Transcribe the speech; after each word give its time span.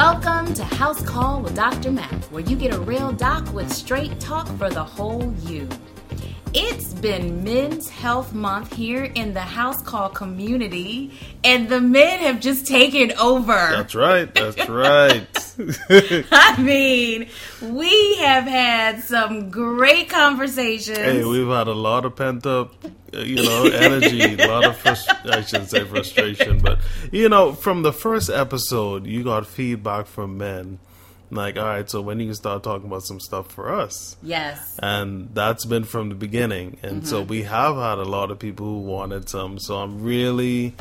Welcome 0.00 0.54
to 0.54 0.64
House 0.64 1.02
Call 1.02 1.42
with 1.42 1.54
Dr. 1.54 1.90
Matt, 1.92 2.24
where 2.32 2.42
you 2.42 2.56
get 2.56 2.72
a 2.72 2.80
real 2.80 3.12
doc 3.12 3.52
with 3.52 3.70
straight 3.70 4.18
talk 4.18 4.48
for 4.56 4.70
the 4.70 4.82
whole 4.82 5.30
you. 5.40 5.68
It's 6.54 6.94
been 6.94 7.44
Men's 7.44 7.90
Health 7.90 8.32
Month 8.32 8.72
here 8.72 9.04
in 9.04 9.34
the 9.34 9.42
House 9.42 9.82
Call 9.82 10.08
community, 10.08 11.12
and 11.44 11.68
the 11.68 11.82
men 11.82 12.20
have 12.20 12.40
just 12.40 12.66
taken 12.66 13.12
over. 13.18 13.52
That's 13.52 13.94
right. 13.94 14.34
That's 14.34 14.66
right. 14.70 15.28
I 16.32 16.56
mean, 16.62 17.28
we 17.60 17.99
have 18.20 18.44
had 18.44 19.02
some 19.04 19.50
great 19.50 20.08
conversations. 20.08 20.98
hey, 20.98 21.24
we've 21.24 21.48
had 21.48 21.66
a 21.68 21.72
lot 21.74 22.04
of 22.04 22.16
pent 22.16 22.46
up, 22.46 22.74
uh, 23.14 23.18
you 23.18 23.42
know, 23.42 23.64
energy, 23.64 24.34
a 24.34 24.46
lot 24.46 24.64
of 24.64 24.76
frust- 24.82 25.30
I 25.30 25.42
shouldn't 25.42 25.70
say 25.70 25.84
frustration, 25.84 26.58
but 26.60 26.78
you 27.12 27.28
know, 27.28 27.52
from 27.52 27.82
the 27.82 27.92
first 27.92 28.30
episode, 28.30 29.06
you 29.06 29.24
got 29.24 29.46
feedback 29.46 30.06
from 30.06 30.38
men. 30.38 30.78
Like, 31.32 31.56
all 31.56 31.64
right, 31.64 31.88
so 31.88 32.00
when 32.00 32.18
you 32.18 32.26
can 32.26 32.34
start 32.34 32.64
talking 32.64 32.88
about 32.88 33.04
some 33.04 33.20
stuff 33.20 33.52
for 33.52 33.72
us? 33.72 34.16
yes. 34.22 34.76
and 34.82 35.28
that's 35.32 35.64
been 35.64 35.84
from 35.84 36.08
the 36.08 36.16
beginning 36.16 36.78
and 36.82 37.06
so 37.06 37.22
we 37.22 37.42
have 37.44 37.76
had 37.76 37.98
a 37.98 38.04
lot 38.04 38.32
of 38.32 38.38
people 38.40 38.66
who 38.66 38.80
wanted 38.80 39.28
some 39.28 39.58
so 39.58 39.76
i'm 39.76 40.02
really 40.02 40.74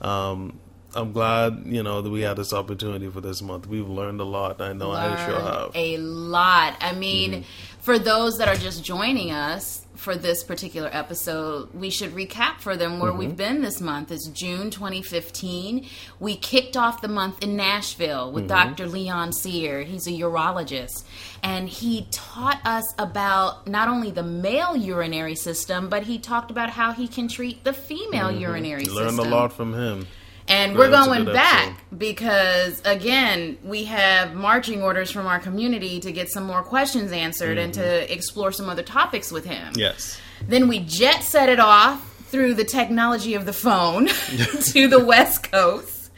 um 0.00 0.58
i'm 0.94 1.12
glad 1.12 1.62
you 1.66 1.82
know 1.82 2.02
that 2.02 2.10
we 2.10 2.20
had 2.22 2.36
this 2.36 2.52
opportunity 2.52 3.08
for 3.08 3.20
this 3.20 3.40
month 3.42 3.66
we've 3.66 3.88
learned 3.88 4.20
a 4.20 4.24
lot 4.24 4.60
i 4.60 4.72
know 4.72 4.90
i 4.90 5.08
sure 5.26 5.40
have 5.40 5.70
a 5.74 5.96
lot. 5.98 6.76
I 6.80 6.92
mean, 6.92 7.30
Mm-hmm. 7.32 7.42
for 7.80 7.98
those 7.98 8.38
that 8.38 8.48
are 8.48 8.56
just 8.56 8.84
joining 8.84 9.30
us 9.30 9.86
for 9.94 10.16
this 10.16 10.42
particular 10.42 10.88
episode, 10.92 11.72
we 11.74 11.90
should 11.90 12.10
recap 12.12 12.60
for 12.60 12.76
them 12.76 12.98
where 12.98 13.10
Mm-hmm. 13.10 13.18
we've 13.18 13.36
been 13.36 13.60
this 13.62 13.80
month. 13.80 14.10
It's 14.10 14.26
June 14.28 14.70
2015. 14.70 15.86
We 16.18 16.36
kicked 16.36 16.76
off 16.76 17.02
the 17.02 17.08
month 17.08 17.42
in 17.42 17.54
Nashville 17.56 18.32
with 18.32 18.48
Mm-hmm. 18.48 18.68
Dr. 18.76 18.86
Leon 18.88 19.32
Seard. 19.32 19.86
He's 19.88 20.06
a 20.06 20.10
urologist. 20.12 21.04
And 21.42 21.68
he 21.68 22.06
taught 22.10 22.60
us 22.64 22.84
about 22.98 23.66
not 23.66 23.88
only 23.88 24.10
the 24.10 24.22
male 24.22 24.74
urinary 24.76 25.34
system, 25.34 25.88
but 25.88 26.04
he 26.04 26.18
talked 26.18 26.50
about 26.50 26.70
how 26.70 26.92
he 26.92 27.06
can 27.08 27.28
treat 27.28 27.62
the 27.64 27.72
female 27.74 28.30
urinary 28.32 28.84
Mm-hmm. 28.84 28.94
learned 28.94 29.10
system. 29.10 29.26
a 29.32 29.36
lot 29.36 29.52
from 29.52 29.74
him 29.74 30.06
And 30.50 30.76
we're 30.76 30.88
that's 30.90 31.06
going 31.06 31.24
back 31.26 31.68
episode. 31.68 31.98
because, 31.98 32.82
again, 32.84 33.56
we 33.64 33.84
have 33.84 34.34
marching 34.34 34.82
orders 34.82 35.10
from 35.10 35.26
our 35.26 35.38
community 35.38 36.00
to 36.00 36.10
get 36.12 36.28
some 36.30 36.44
more 36.44 36.62
questions 36.62 37.12
answered 37.12 37.56
and 37.58 37.72
Mm-hmm. 37.72 37.82
to 37.82 38.12
explore 38.12 38.50
some 38.52 38.68
other 38.68 38.82
topics 38.82 39.30
with 39.30 39.44
him. 39.44 39.72
yes 39.76 40.20
Then 40.48 40.66
we 40.68 40.80
jet 40.80 41.22
set 41.22 41.48
it 41.48 41.60
off 41.60 42.04
through 42.30 42.54
the 42.54 42.64
technology 42.64 43.34
of 43.34 43.44
the 43.46 43.52
phone 43.52 44.06
to 44.72 44.88
the 44.88 44.98
West 45.12 45.50
Coast 45.50 46.10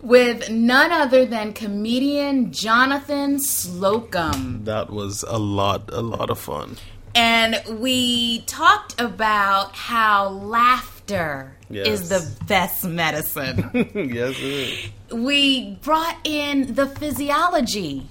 with 0.00 0.48
none 0.50 0.92
other 0.92 1.24
than 1.26 1.52
comedian 1.52 2.52
Jonathan 2.52 3.38
Slocum. 3.40 4.64
that 4.64 4.90
was 4.90 5.24
a 5.28 5.38
lot 5.38 5.90
a 5.92 6.00
lot 6.02 6.30
of 6.30 6.38
fun 6.38 6.76
And 7.14 7.60
we 7.80 8.40
talked 8.42 9.00
about 9.00 9.74
how 9.74 10.28
laughter 10.28 11.56
Yes. 11.70 11.86
is 11.86 12.08
the 12.08 12.44
best 12.46 12.84
medicine. 12.84 13.70
yes 13.74 14.36
it 14.38 14.42
is. 14.42 14.90
we 15.12 15.74
brought 15.82 16.16
in 16.24 16.74
the 16.74 16.86
physiology 16.86 18.06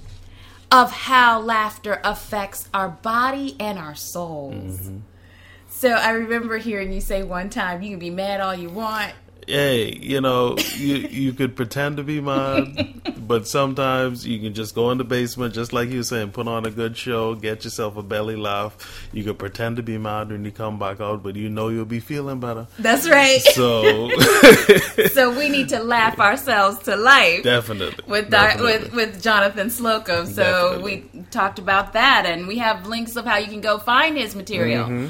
of 0.72 0.91
how 0.91 1.40
laughter 1.40 2.00
affects 2.03 2.69
our 2.73 2.90
body 2.90 3.56
and 3.59 3.79
our 3.79 3.96
souls. 3.96 4.81
Mm-hmm. 4.81 4.97
So 5.69 5.90
I 5.90 6.12
remember 6.12 6.57
hearing 6.57 6.91
you 6.91 7.01
say 7.01 7.23
one 7.23 7.50
time, 7.50 7.81
you 7.81 7.91
can 7.91 8.00
be 8.00 8.09
mad 8.09 8.41
all 8.41 8.56
you 8.56 8.69
want. 8.69 9.13
Hey 9.47 9.97
you 10.02 10.19
know 10.19 10.58
you 10.75 10.96
you 10.96 11.34
could 11.34 11.56
pretend 11.56 11.97
to 11.97 12.03
be 12.03 12.19
mad 12.19 12.94
but 13.25 13.47
sometimes 13.47 14.28
you 14.28 14.40
can 14.40 14.53
just 14.53 14.75
go 14.75 14.91
in 14.91 14.97
the 14.97 15.03
basement 15.03 15.53
just 15.53 15.72
like 15.72 15.90
you 15.90 15.97
were 15.97 16.03
saying 16.03 16.30
put 16.31 16.47
on 16.47 16.66
a 16.66 16.72
good 16.72 16.97
show 16.97 17.34
get 17.34 17.63
yourself 17.63 17.96
a 17.96 18.03
belly 18.03 18.35
laugh 18.35 19.08
you 19.13 19.24
could 19.24 19.40
pretend 19.40 19.78
to 19.78 19.84
be 19.84 19.97
mad 19.97 20.30
when 20.30 20.44
you 20.44 20.52
come 20.52 20.78
back 20.78 21.00
out 21.00 21.24
but 21.24 21.35
you 21.35 21.50
know 21.50 21.69
you'll 21.69 21.85
be 21.85 22.00
feeling 22.02 22.40
better 22.40 22.68
That's 22.78 23.09
right. 23.09 23.40
so 23.41 24.09
so 25.13 25.38
we 25.38 25.47
need 25.50 25.69
to 25.69 25.79
laugh 25.79 26.19
ourselves 26.19 26.79
to 26.79 26.96
life. 26.97 27.44
definitely 27.44 28.03
with, 28.06 28.29
definitely. 28.29 28.79
with 28.79 28.94
with 28.94 29.22
Jonathan 29.22 29.69
Slocum. 29.69 30.25
So 30.25 30.44
Definitely. 30.74 31.09
we 31.14 31.24
talked 31.31 31.59
about 31.59 31.94
that, 31.94 32.25
and 32.25 32.47
we 32.47 32.58
have 32.58 32.88
links 32.88 33.16
of 33.16 33.25
how 33.25 33.38
you 33.38 33.47
can 33.47 33.62
go 33.62 33.78
find 33.78 34.18
his 34.18 34.35
material. 34.35 34.85
Mm-hmm. 34.85 35.08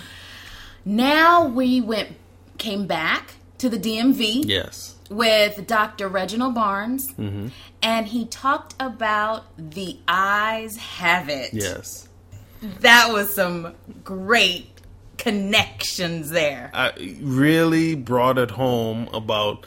Now 0.85 1.47
we 1.47 1.81
went 1.81 2.09
came 2.57 2.87
back 2.87 3.33
to 3.59 3.69
the 3.69 3.77
DMV 3.77 4.43
yes 4.45 4.95
with 5.09 5.65
Dr. 5.67 6.07
Reginald 6.09 6.53
Barnes, 6.55 7.11
Mm-hmm. 7.13 7.47
and 7.81 8.07
he 8.07 8.25
talked 8.25 8.75
about 8.79 9.45
the 9.57 9.97
eyes 10.07 10.77
have 10.77 11.29
it. 11.29 11.53
yes 11.53 12.07
that 12.81 13.11
was 13.13 13.33
some 13.33 13.73
great 14.03 14.67
connections 15.17 16.29
there. 16.31 16.71
I 16.73 16.91
really 17.21 17.95
brought 17.95 18.37
it 18.37 18.51
home 18.51 19.07
about 19.13 19.65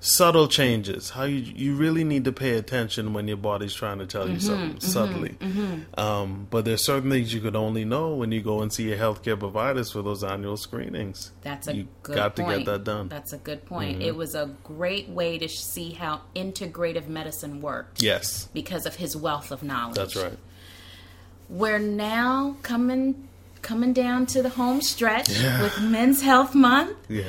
subtle 0.00 0.46
changes. 0.48 1.10
How 1.10 1.24
you 1.24 1.38
you 1.40 1.74
really 1.74 2.04
need 2.04 2.24
to 2.26 2.32
pay 2.32 2.56
attention 2.56 3.12
when 3.12 3.26
your 3.28 3.36
body's 3.36 3.74
trying 3.74 3.98
to 3.98 4.06
tell 4.06 4.28
you 4.28 4.38
something 4.40 4.80
subtly. 4.80 5.36
Um, 5.96 6.46
but 6.50 6.64
there's 6.64 6.84
certain 6.84 7.10
things 7.10 7.32
you 7.34 7.40
could 7.40 7.56
only 7.56 7.84
know 7.84 8.14
when 8.14 8.30
you 8.32 8.40
go 8.40 8.62
and 8.62 8.72
see 8.72 8.88
your 8.88 8.96
healthcare 8.98 9.38
providers 9.38 9.90
for 9.92 10.02
those 10.02 10.22
annual 10.22 10.56
screenings. 10.56 11.32
That's 11.42 11.66
a 11.68 11.74
you 11.76 11.88
good 12.02 12.16
got 12.16 12.36
point. 12.36 12.48
to 12.50 12.56
get 12.58 12.66
that 12.66 12.84
done. 12.84 13.08
That's 13.08 13.32
a 13.32 13.38
good 13.38 13.64
point. 13.66 13.94
Mm-hmm. 13.98 14.08
It 14.08 14.16
was 14.16 14.34
a 14.34 14.54
great 14.64 15.08
way 15.08 15.38
to 15.38 15.48
see 15.48 15.90
how 15.92 16.20
integrative 16.36 17.08
medicine 17.08 17.60
worked. 17.60 18.02
yes, 18.02 18.48
because 18.52 18.86
of 18.86 18.96
his 18.96 19.16
wealth 19.16 19.50
of 19.50 19.62
knowledge. 19.62 19.96
that's 19.96 20.14
right. 20.16 20.38
We're 21.48 21.78
now 21.78 22.56
coming 22.62 23.28
coming 23.62 23.92
down 23.92 24.26
to 24.26 24.42
the 24.42 24.50
home 24.50 24.80
stretch 24.80 25.28
Yeah. 25.30 25.62
with 25.62 25.80
Men's 25.80 26.22
Health 26.22 26.54
Month, 26.54 26.96
Yeah. 27.08 27.24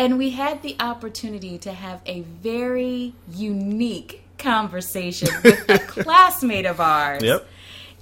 And 0.00 0.16
we 0.18 0.30
had 0.30 0.62
the 0.62 0.74
opportunity 0.80 1.58
to 1.58 1.72
have 1.72 2.00
a 2.06 2.22
very 2.22 3.12
unique 3.32 4.22
conversation 4.38 5.28
with 5.44 5.68
a 5.68 5.78
classmate 6.02 6.66
of 6.66 6.80
ours 6.80 7.22
Yep. 7.22 7.46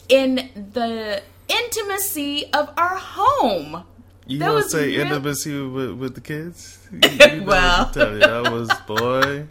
in 0.08 0.48
the 0.75 1.20
intimacy 1.48 2.47
of 2.53 2.70
our 2.76 2.97
home. 2.97 3.84
You 4.26 4.38
That 4.38 4.53
want 4.53 4.58
to 4.60 4.64
was 4.64 4.70
say 4.72 4.87
real- 4.88 5.00
intimacy 5.06 5.60
with, 5.60 5.92
with 5.92 6.14
the 6.14 6.20
kids? 6.20 6.78
You- 6.92 7.10
you 7.10 7.42
Well. 7.44 7.84
what 7.84 7.92
to 7.94 7.98
tell 8.00 8.12
you. 8.12 8.19
that 8.20 8.53
was 8.53 8.70
boy. 8.87 9.47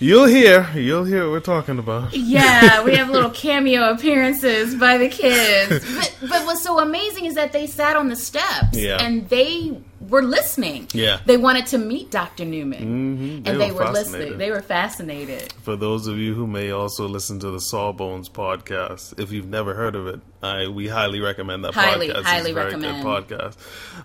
You'll 0.00 0.26
hear. 0.26 0.68
You'll 0.76 1.04
hear 1.04 1.24
what 1.24 1.32
we're 1.32 1.40
talking 1.40 1.78
about. 1.80 2.14
Yeah, 2.14 2.84
we 2.84 2.94
have 2.94 3.10
little 3.10 3.30
cameo 3.44 3.90
appearances 3.90 4.76
by 4.76 4.96
the 4.96 5.08
kids. 5.08 5.84
But, 5.96 6.16
but 6.30 6.46
what's 6.46 6.62
so 6.62 6.78
amazing 6.78 7.24
is 7.24 7.34
that 7.34 7.50
they 7.52 7.66
sat 7.66 7.96
on 7.96 8.08
the 8.08 8.14
steps 8.14 8.74
Yeah. 8.78 9.02
and 9.02 9.28
they 9.28 9.80
were 10.08 10.22
listening. 10.22 10.88
Yeah. 10.92 11.20
They 11.26 11.36
wanted 11.36 11.66
to 11.68 11.78
meet 11.78 12.10
Dr. 12.10 12.44
Newman. 12.44 12.82
Mhm, 13.18 13.44
they 13.44 13.50
And 13.50 13.60
they 13.60 13.70
were 13.70 13.84
were, 13.84 13.90
listening. 13.92 14.38
They 14.38 14.50
were 14.50 14.62
fascinated. 14.62 15.52
For 15.62 15.76
those 15.76 16.06
of 16.06 16.16
you 16.18 16.34
who 16.34 16.46
may 16.46 16.70
also 16.70 17.06
listen 17.06 17.38
to 17.40 17.50
the 17.50 17.58
Sawbones 17.60 18.28
podcast, 18.28 19.18
if 19.20 19.32
you've 19.32 19.48
never 19.48 19.74
heard 19.74 19.94
of 19.94 20.06
it, 20.06 20.20
I 20.42 20.68
we 20.68 20.88
highly 20.88 21.20
recommend 21.20 21.64
that 21.64 21.74
Highly, 21.74 22.08
podcast. 22.08 22.22
highly 22.24 22.50
it's 22.50 22.56
recommend. 22.56 23.02
good 23.02 23.28
podcast. 23.28 23.56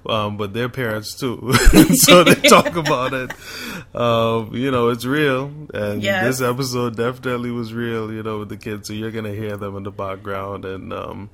Um, 0.09 0.37
but 0.37 0.53
their 0.53 0.67
parents 0.69 1.15
too, 1.19 1.53
so 2.05 2.23
they 2.23 2.35
talk 2.49 2.75
about 2.75 3.13
it. 3.13 3.31
Um, 3.95 4.55
you 4.55 4.71
know, 4.71 4.89
it's 4.89 5.05
real, 5.05 5.51
and 5.73 6.01
Yes. 6.01 6.25
this 6.39 6.41
episode 6.41 6.97
definitely 6.97 7.51
was 7.51 7.73
real. 7.73 8.11
You 8.11 8.23
know, 8.23 8.39
with 8.39 8.49
the 8.49 8.57
kids, 8.57 8.87
so 8.87 8.93
you're 8.93 9.11
gonna 9.11 9.33
hear 9.33 9.57
them 9.57 9.77
in 9.77 9.83
the 9.83 9.91
background, 9.91 10.65
and 10.65 10.91
um, 10.91 11.29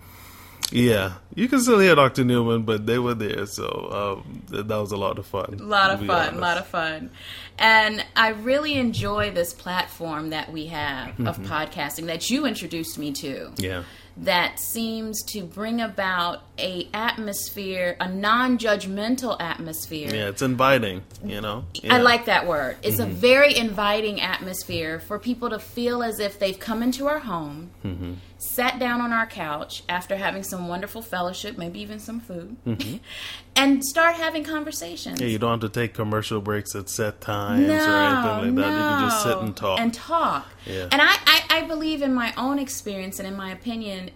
yeah, 0.72 1.14
you 1.36 1.48
can 1.48 1.60
still 1.62 1.80
hear 1.80 1.96
Dr. 1.96 2.24
Newman, 2.24 2.64
but 2.64 2.86
they 2.86 3.00
were 3.00 3.14
there, 3.14 3.46
so 3.46 4.24
um, 4.26 4.42
th- 4.52 4.66
that 4.68 4.78
was 4.78 4.92
a 4.92 4.98
lot 4.98 5.18
of 5.20 5.26
fun. 5.26 5.58
A 5.60 5.64
lot 5.64 5.92
of 5.92 6.06
fun, 6.06 6.36
a 6.36 6.40
lot 6.40 6.58
of 6.58 6.68
fun. 6.68 7.12
And 7.58 8.06
I 8.16 8.30
really 8.30 8.76
enjoy 8.76 9.32
this 9.32 9.54
platform 9.54 10.30
that 10.32 10.52
we 10.52 10.68
have 10.68 11.20
of 11.20 11.38
podcasting 11.40 12.06
that 12.08 12.30
you 12.30 12.46
introduced 12.46 12.98
me 12.98 13.12
to. 13.14 13.52
yeah. 13.58 13.84
that 14.22 14.60
seems 14.60 15.24
to 15.24 15.44
bring 15.44 15.80
about 15.80 16.42
a 16.58 16.90
atmosphere, 16.94 17.96
a 18.02 18.10
non-judgmental 18.10 19.38
atmosphere. 19.40 20.10
Yeah, 20.14 20.28
it's 20.28 20.42
inviting, 20.42 21.04
you 21.24 21.40
know. 21.42 21.64
I 21.76 21.80
Yeah. 21.82 21.94
Mm-hmm. 21.96 22.04
like 22.04 22.26
that 22.26 22.46
word. 22.48 22.76
It's 22.84 23.00
a 23.00 23.06
very 23.06 23.56
inviting 23.56 24.20
atmosphere 24.20 25.00
for 25.00 25.20
people 25.20 25.50
to 25.52 25.60
feel 25.60 26.04
as 26.04 26.20
if 26.20 26.38
they've 26.40 26.60
come 26.60 26.84
into 26.84 27.08
our 27.08 27.20
home, 27.20 27.70
Mm-hmm. 27.86 28.14
sat 28.38 28.78
down 28.80 29.00
on 29.02 29.14
our 29.14 29.26
couch 29.26 29.84
after 29.88 30.18
having 30.18 30.44
some 30.44 30.68
wonderful 30.68 31.02
fellowship, 31.30 31.58
maybe 31.58 31.80
even 31.82 32.00
some 32.00 32.20
food, 32.20 32.56
Mm-hmm. 32.66 32.98
and 33.56 33.84
start 33.84 34.16
having 34.16 34.44
conversations. 34.44 35.20
Yeah, 35.22 35.28
you 35.28 35.38
don't 35.38 35.62
have 35.62 35.72
to 35.72 35.80
take 35.80 35.94
commercial 35.94 36.40
breaks 36.42 36.76
at 36.76 36.90
set 36.90 37.20
times 37.22 37.68
no, 37.68 37.74
or 37.74 37.78
anything 37.78 38.56
like 38.56 38.66
that. 38.66 38.72
You 38.74 38.98
can 38.98 39.10
just 39.10 39.24
sit 39.24 39.38
and 39.38 39.56
talk. 39.56 39.80
And 39.80 39.94
talk. 39.94 40.48
Yeah. 40.66 40.88
And 40.92 41.02
I, 41.02 41.16
I, 41.26 41.42
I 41.50 41.62
believe 41.68 42.02
in 42.02 42.14
my 42.14 42.34
own 42.38 42.58
experience 42.60 43.20
and 43.20 43.28
in 43.28 43.36
my 43.36 43.52
opinion, 43.52 44.12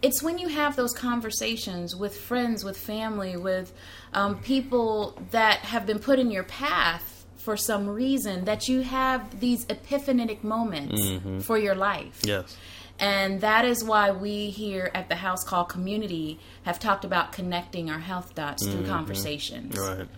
it's 0.00 0.22
when 0.22 0.38
you 0.38 0.46
have 0.48 0.76
those 0.76 0.92
conversations 0.92 1.96
with 1.96 2.16
friends, 2.16 2.64
with 2.64 2.76
family, 2.78 3.36
with 3.36 3.72
um, 4.14 4.38
people 4.40 5.20
that 5.32 5.58
have 5.60 5.84
been 5.86 5.98
put 5.98 6.18
in 6.20 6.30
your 6.30 6.44
path 6.44 7.26
for 7.36 7.56
some 7.56 7.88
reason 7.88 8.44
that 8.44 8.68
you 8.68 8.82
have 8.82 9.40
these 9.40 9.64
epiphanic 9.68 10.44
moments 10.44 11.00
Mm-hmm. 11.00 11.40
for 11.40 11.58
your 11.58 11.74
life. 11.74 12.20
Yes. 12.24 12.56
And 13.00 13.40
that 13.42 13.64
is 13.64 13.84
why 13.84 14.10
we 14.10 14.50
here 14.50 14.90
at 14.94 15.08
the 15.08 15.16
House 15.16 15.44
Call 15.44 15.64
community 15.64 16.40
have 16.64 16.78
talked 16.78 17.04
about 17.04 17.32
connecting 17.32 17.90
our 17.90 18.00
health 18.00 18.34
dots 18.34 18.66
through 18.66 18.86
conversations. 18.86 19.76
Mm-hmm. 19.76 19.98
Right. 20.00 20.08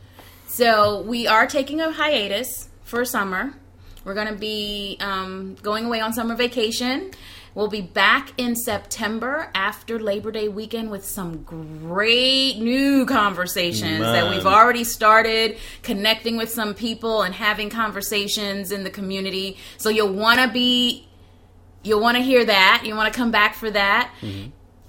So 0.46 1.02
we 1.02 1.26
are 1.26 1.46
taking 1.46 1.80
a 1.80 1.92
hiatus 1.92 2.68
for 2.82 3.04
summer. 3.04 3.54
We're 4.04 4.14
going 4.14 4.28
to 4.28 4.38
be 4.38 4.96
um, 5.00 5.56
going 5.62 5.84
away 5.84 6.00
on 6.00 6.12
summer 6.12 6.34
vacation. 6.34 7.12
We'll 7.54 7.68
be 7.68 7.82
back 7.82 8.32
in 8.38 8.54
September 8.54 9.50
after 9.54 9.98
Labor 9.98 10.30
Day 10.30 10.48
weekend 10.48 10.90
with 10.90 11.04
some 11.04 11.42
great 11.42 12.58
new 12.58 13.06
conversations 13.06 14.00
that 14.00 14.30
we've 14.30 14.46
already 14.46 14.84
started 14.84 15.58
connecting 15.82 16.36
with 16.36 16.50
some 16.50 16.74
people 16.74 17.22
and 17.22 17.34
having 17.34 17.68
conversations 17.68 18.70
in 18.70 18.84
the 18.84 18.90
community. 18.90 19.56
So 19.78 19.88
you'll 19.88 20.14
want 20.14 20.38
to 20.40 20.48
be 20.48 21.08
you'll 21.82 22.00
want 22.00 22.16
to 22.16 22.22
hear 22.22 22.44
that. 22.44 22.82
You 22.84 22.94
want 22.96 23.12
to 23.12 23.16
come 23.18 23.30
back 23.30 23.54
for 23.54 23.70
that. 23.70 24.12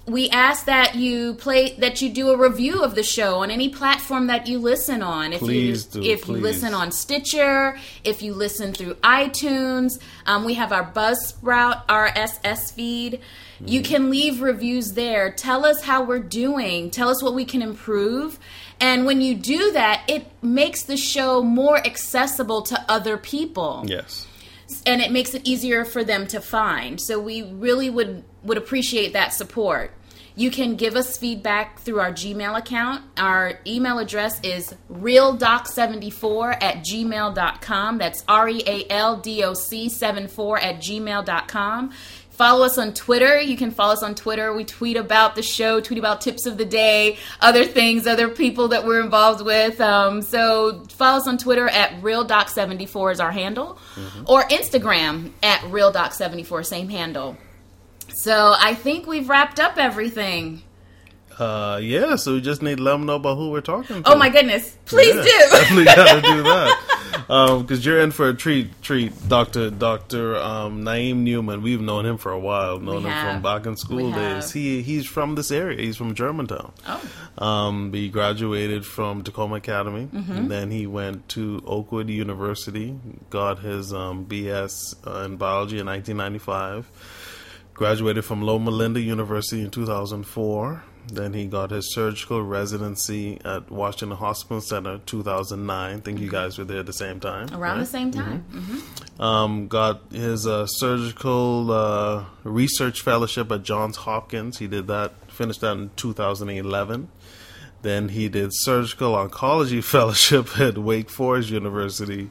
We 0.04 0.28
ask 0.30 0.66
that 0.66 0.96
you 0.96 1.34
play 1.34 1.76
that 1.76 2.02
you 2.02 2.08
do 2.10 2.30
a 2.30 2.36
review 2.36 2.82
of 2.82 2.96
the 2.96 3.04
show 3.04 3.36
on 3.44 3.52
any 3.52 3.68
platform 3.68 4.26
that 4.26 4.48
you 4.48 4.58
listen 4.58 5.00
on. 5.00 5.32
If 5.32 5.38
Please 5.38 5.94
you 5.94 6.02
do, 6.02 6.08
if 6.10 6.26
you 6.26 6.34
listen 6.34 6.74
on 6.74 6.90
Stitcher, 6.90 7.78
if 8.02 8.20
you 8.20 8.34
listen 8.34 8.72
through 8.74 8.94
iTunes, 8.96 10.00
um, 10.26 10.44
we 10.44 10.54
have 10.54 10.72
our 10.72 10.90
Buzzsprout 10.92 11.86
RSS 11.86 12.72
feed. 12.72 13.20
You 13.64 13.80
Mm-hmm. 13.80 13.92
can 13.92 14.10
leave 14.10 14.42
reviews 14.42 14.94
there. 14.94 15.30
Tell 15.30 15.64
us 15.64 15.82
how 15.84 16.02
we're 16.02 16.18
doing. 16.18 16.90
Tell 16.90 17.08
us 17.08 17.22
what 17.22 17.32
we 17.34 17.44
can 17.44 17.62
improve. 17.62 18.40
And 18.80 19.06
when 19.06 19.20
you 19.20 19.36
do 19.36 19.70
that, 19.70 20.02
it 20.08 20.26
makes 20.42 20.82
the 20.82 20.96
show 20.96 21.44
more 21.44 21.76
accessible 21.78 22.62
to 22.62 22.84
other 22.88 23.16
people 23.16 23.84
Yes. 23.86 24.26
And 24.86 25.00
it 25.00 25.10
makes 25.10 25.34
it 25.34 25.46
easier 25.46 25.84
for 25.84 26.04
them 26.04 26.26
to 26.28 26.40
find. 26.40 27.00
So 27.00 27.20
we 27.20 27.42
really 27.42 27.90
would 27.90 28.24
would 28.42 28.58
appreciate 28.58 29.12
that 29.12 29.32
support. 29.32 29.92
You 30.34 30.50
can 30.50 30.76
give 30.76 30.96
us 30.96 31.18
feedback 31.18 31.80
through 31.80 32.00
our 32.00 32.10
Gmail 32.10 32.56
account. 32.56 33.04
Our 33.18 33.60
email 33.66 33.98
address 33.98 34.40
is 34.42 34.74
realdoc74 34.90 36.62
at 36.62 36.76
gmail.com. 36.78 37.98
That's 37.98 38.24
R 38.26 38.48
E 38.48 38.62
A 38.66 38.86
L 38.90 39.18
D 39.18 39.44
O 39.44 39.52
C 39.52 39.90
74 39.90 40.58
at 40.58 40.76
gmail.com. 40.76 41.92
Follow 42.42 42.64
us 42.66 42.76
on 42.76 42.92
Twitter. 42.92 43.40
You 43.40 43.56
can 43.56 43.70
follow 43.70 43.92
us 43.92 44.02
on 44.02 44.16
Twitter. 44.16 44.52
We 44.52 44.64
tweet 44.64 44.96
about 44.96 45.36
the 45.36 45.44
show, 45.44 45.80
tweet 45.80 46.00
about 46.00 46.20
tips 46.20 46.44
of 46.44 46.58
the 46.58 46.64
day, 46.64 47.18
other 47.40 47.64
things, 47.64 48.04
other 48.04 48.28
people 48.28 48.66
that 48.66 48.84
we're 48.84 49.00
involved 49.00 49.44
with. 49.44 49.80
Um, 49.80 50.22
so 50.22 50.82
follow 50.88 51.18
us 51.18 51.28
on 51.28 51.38
Twitter 51.38 51.68
at 51.68 52.02
RealDoc74 52.02 53.12
is 53.12 53.20
our 53.20 53.30
handle, 53.30 53.78
or 54.26 54.42
Instagram 54.48 55.30
at 55.40 55.60
RealDoc74, 55.60 56.66
same 56.66 56.88
handle. 56.88 57.36
So 58.08 58.56
I 58.58 58.74
think 58.74 59.06
we've 59.06 59.28
wrapped 59.28 59.60
up 59.60 59.78
everything. 59.78 60.62
Uh, 61.38 61.78
yeah. 61.80 62.16
So 62.16 62.32
we 62.34 62.40
just 62.40 62.60
need 62.60 62.78
to 62.78 62.82
let 62.82 62.92
them 62.92 63.06
know 63.06 63.16
about 63.16 63.36
who 63.36 63.50
we're 63.52 63.60
talking 63.60 64.02
to. 64.02 64.10
Oh 64.10 64.16
my 64.16 64.30
goodness! 64.30 64.76
Please 64.84 65.14
Yeah, 65.14 65.22
do. 65.22 65.30
Definitely 65.52 65.84
got 65.84 66.14
to 66.16 66.20
do 66.22 66.42
that. 66.42 66.88
Because 67.12 67.84
you're 67.84 68.00
in 68.00 68.10
for 68.10 68.28
a 68.28 68.34
treat, 68.34 68.80
treat, 68.82 69.12
Doctor 69.28 69.70
Doctor 69.70 70.36
um, 70.36 70.82
Naeem 70.84 71.18
Newman. 71.18 71.62
We've 71.62 71.80
known 71.80 72.04
him 72.06 72.18
for 72.18 72.32
a 72.32 72.38
while. 72.38 72.78
Known 72.78 73.04
him 73.04 73.12
from 73.26 73.42
back 73.42 73.66
in 73.66 73.76
school 73.76 74.12
days. 74.12 74.52
He 74.52 74.82
he's 74.82 75.06
from 75.06 75.34
this 75.34 75.50
area. 75.50 75.80
He's 75.80 75.96
from 75.96 76.14
Germantown. 76.14 76.72
Oh. 76.86 77.44
Um, 77.44 77.92
he 77.92 78.08
graduated 78.08 78.84
from 78.84 79.22
Takoma 79.24 79.56
Academy, 79.58 80.08
Mm-hmm. 80.12 80.32
and 80.32 80.50
then 80.50 80.70
he 80.70 80.86
went 80.86 81.28
to 81.30 81.62
Oakwood 81.66 82.08
University. 82.10 82.98
Got 83.30 83.60
his 83.60 83.92
um, 83.92 84.26
BS 84.26 84.94
uh, 85.06 85.24
in 85.24 85.36
biology 85.36 85.78
in 85.78 85.86
1995. 85.86 86.90
Graduated 87.74 88.24
from 88.24 88.42
Loma 88.42 88.70
Linda 88.70 89.00
University 89.00 89.62
in 89.62 89.70
2004. 89.70 90.84
Then 91.08 91.32
he 91.34 91.46
got 91.46 91.70
his 91.70 91.92
surgical 91.92 92.42
residency 92.42 93.38
at 93.44 93.70
Washington 93.70 94.16
Hospital 94.16 94.60
Center 94.60 94.98
2009. 95.04 95.96
I 95.96 96.00
think 96.00 96.20
you 96.20 96.30
guys 96.30 96.58
were 96.58 96.64
there 96.64 96.78
at 96.80 96.86
the 96.86 96.92
same 96.92 97.20
time. 97.20 97.48
Around 97.52 97.60
right? 97.60 97.80
the 97.80 97.86
same 97.86 98.10
time. 98.10 98.40
hmm 98.50 99.22
Um, 99.22 99.68
got 99.68 100.02
his 100.12 100.46
uh, 100.46 100.66
surgical 100.66 101.70
uh, 101.70 102.24
research 102.44 103.02
fellowship 103.02 103.50
at 103.50 103.62
Johns 103.62 103.96
Hopkins. 103.96 104.58
He 104.58 104.68
did 104.68 104.86
that, 104.86 105.12
finished 105.30 105.60
that 105.60 105.76
in 105.76 105.90
2011. 105.96 107.08
Then 107.82 108.10
he 108.10 108.28
did 108.28 108.50
surgical 108.52 109.14
oncology 109.14 109.82
fellowship 109.94 110.58
at 110.58 110.78
Wake 110.78 111.10
Forest 111.10 111.50
University. 111.50 112.30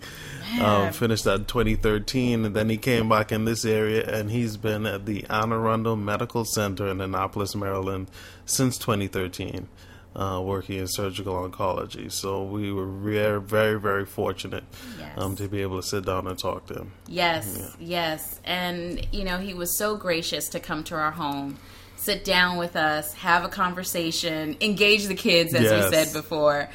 Um, 0.59 0.91
finished 0.91 1.24
that 1.24 1.35
in 1.39 1.45
2013, 1.45 2.44
and 2.45 2.53
then 2.53 2.67
he 2.69 2.75
came 2.75 3.07
back 3.07 3.31
in 3.31 3.45
this 3.45 3.63
area, 3.63 4.03
and 4.06 4.29
he's 4.29 4.57
been 4.57 4.85
at 4.85 5.06
the 5.06 5.25
Anne 5.29 5.53
Arundel 5.53 5.95
Medical 5.95 6.44
Center 6.44 6.88
in 6.89 7.00
Annapolis, 7.00 7.56
Maryland, 7.56 8.12
since 8.51 8.77
2013, 8.77 9.68
uh, 10.15 10.42
working 10.44 10.77
in 10.80 10.88
surgical 10.88 11.33
oncology. 11.36 12.12
So 12.12 12.44
we 12.44 12.71
were 12.71 12.86
very, 12.86 13.39
very, 13.42 13.80
very 13.80 14.06
fortunate 14.06 14.63
Yes. 15.00 15.18
um, 15.18 15.36
to 15.38 15.48
be 15.48 15.62
able 15.62 15.81
to 15.81 15.88
sit 15.88 16.06
down 16.06 16.27
and 16.27 16.38
talk 16.38 16.65
to 16.68 16.74
him. 16.74 16.92
Yes, 17.07 17.75
yes. 17.80 18.39
And, 18.44 19.06
you 19.12 19.24
know, 19.24 19.38
he 19.38 19.53
was 19.53 19.77
so 19.77 19.95
gracious 19.95 20.50
to 20.50 20.59
come 20.59 20.83
to 20.86 20.95
our 20.95 21.12
home, 21.12 21.57
sit 21.95 22.25
down 22.25 22.57
with 22.57 22.75
us, 22.75 23.13
have 23.13 23.44
a 23.45 23.50
conversation, 23.50 24.57
engage 24.62 25.06
the 25.06 25.15
kids, 25.15 25.53
as 25.53 25.63
Yes. 25.63 25.89
we 25.89 25.95
said 25.95 26.13
before, 26.13 26.69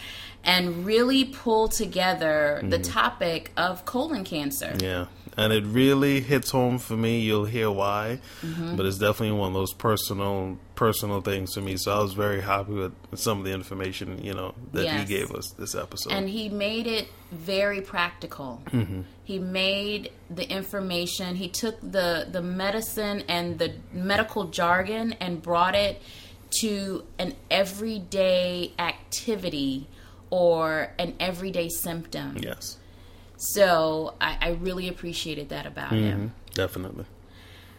and 0.45 0.87
really 0.87 1.25
pull 1.25 1.69
together 1.69 2.63
the 2.69 2.79
topic 2.79 3.51
of 3.57 3.85
colon 3.85 4.23
cancer. 4.25 4.75
Yeah, 4.81 5.07
and 5.37 5.53
it 5.53 5.65
really 5.65 6.21
hits 6.21 6.51
home 6.51 6.79
for 6.79 6.97
me. 6.97 7.21
You'll 7.21 7.45
hear 7.45 7.71
why, 7.71 8.21
Mm-hmm. 8.43 8.77
but 8.77 8.87
it's 8.87 8.99
definitely 8.99 9.39
one 9.39 9.49
of 9.49 9.55
those 9.55 9.73
personal 9.73 10.59
personal 10.75 11.21
things 11.23 11.55
for 11.55 11.61
me. 11.63 11.77
So 11.77 11.93
I 11.97 12.03
was 12.03 12.13
very 12.13 12.41
happy 12.43 12.73
with 12.73 12.93
some 13.15 13.39
of 13.39 13.45
the 13.45 13.53
information 13.53 14.23
you 14.23 14.35
know 14.35 14.55
that 14.73 14.85
Yes. 14.85 15.01
he 15.09 15.15
gave 15.17 15.31
us 15.33 15.51
this 15.59 15.75
episode. 15.75 16.13
And 16.13 16.29
he 16.29 16.49
made 16.49 16.87
it 16.87 17.09
very 17.33 17.81
practical. 17.81 18.61
Mm-hmm. 18.67 19.01
He 19.25 19.39
made 19.39 20.13
the 20.31 20.49
information, 20.49 21.35
he 21.37 21.49
took 21.49 21.81
the, 21.81 22.29
the 22.31 22.43
medicine 22.43 23.25
and 23.29 23.59
the 23.59 23.73
medical 23.93 24.45
jargon 24.45 25.15
and 25.15 25.43
brought 25.43 25.75
it 25.75 26.01
to 26.61 27.05
an 27.19 27.35
everyday 27.51 28.73
activity 28.79 29.87
or 30.31 30.93
an 30.99 31.15
everyday 31.21 31.69
symptom. 31.69 32.37
yes, 32.41 32.77
So 33.37 34.15
I, 34.21 34.39
I 34.41 34.49
really 34.51 34.89
appreciated 34.89 35.51
that 35.51 35.67
about 35.67 35.93
mm-hmm. 35.93 36.05
him. 36.05 36.35
definitely. 36.55 37.05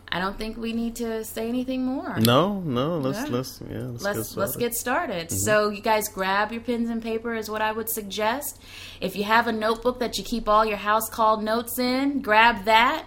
I 0.09 0.19
don't 0.19 0.37
think 0.37 0.57
we 0.57 0.71
need 0.71 0.95
to 0.97 1.25
say 1.25 1.49
anything 1.49 1.83
more. 1.85 2.17
No, 2.19 2.61
no. 2.61 2.97
Let's 2.97 3.29
Yeah. 3.29 3.35
let's 3.35 3.61
yeah. 3.69 3.77
Let's, 3.79 4.03
let's 4.03 4.29
get 4.29 4.37
let's 4.37 4.51
started. 4.51 4.59
get 4.59 4.73
started. 4.75 5.31
So 5.31 5.69
you 5.69 5.81
guys 5.81 6.07
grab 6.07 6.53
your 6.53 6.61
pens 6.61 6.89
and 6.89 7.03
paper 7.03 7.35
is 7.35 7.49
what 7.49 7.61
I 7.61 7.73
would 7.73 7.89
suggest. 7.89 8.61
If 9.01 9.17
you 9.17 9.25
have 9.25 9.47
a 9.47 9.51
notebook 9.51 9.99
that 9.99 10.17
you 10.17 10.23
keep 10.23 10.47
all 10.47 10.65
your 10.65 10.77
house 10.77 11.09
call 11.09 11.41
notes 11.41 11.77
in, 11.77 12.21
grab 12.21 12.63
that. 12.65 13.05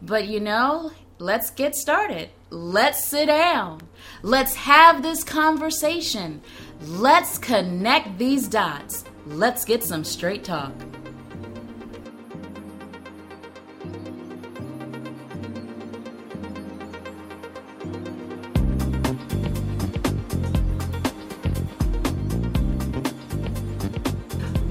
But 0.00 0.26
you 0.26 0.40
know, 0.40 0.92
let's 1.18 1.50
get 1.50 1.74
started. 1.74 2.30
Let's 2.48 3.04
sit 3.04 3.26
down. 3.26 3.82
Let's 4.22 4.54
have 4.54 5.02
this 5.02 5.22
conversation. 5.22 6.40
Let's 6.80 7.36
connect 7.36 8.16
these 8.16 8.48
dots. 8.48 9.04
Let's 9.26 9.66
get 9.66 9.84
some 9.84 10.02
straight 10.02 10.44
talk. 10.44 10.72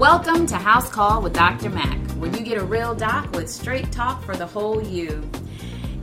Welcome 0.09 0.45
to 0.47 0.55
House 0.55 0.89
Call 0.89 1.21
with 1.21 1.33
Dr. 1.33 1.69
Mac, 1.69 1.99
where 2.11 2.33
you 2.33 2.41
get 2.41 2.57
a 2.57 2.63
real 2.63 2.95
doc 2.95 3.29
with 3.33 3.49
straight 3.49 3.91
talk 3.91 4.23
for 4.23 4.37
the 4.37 4.45
whole 4.45 4.81
you. 4.81 5.29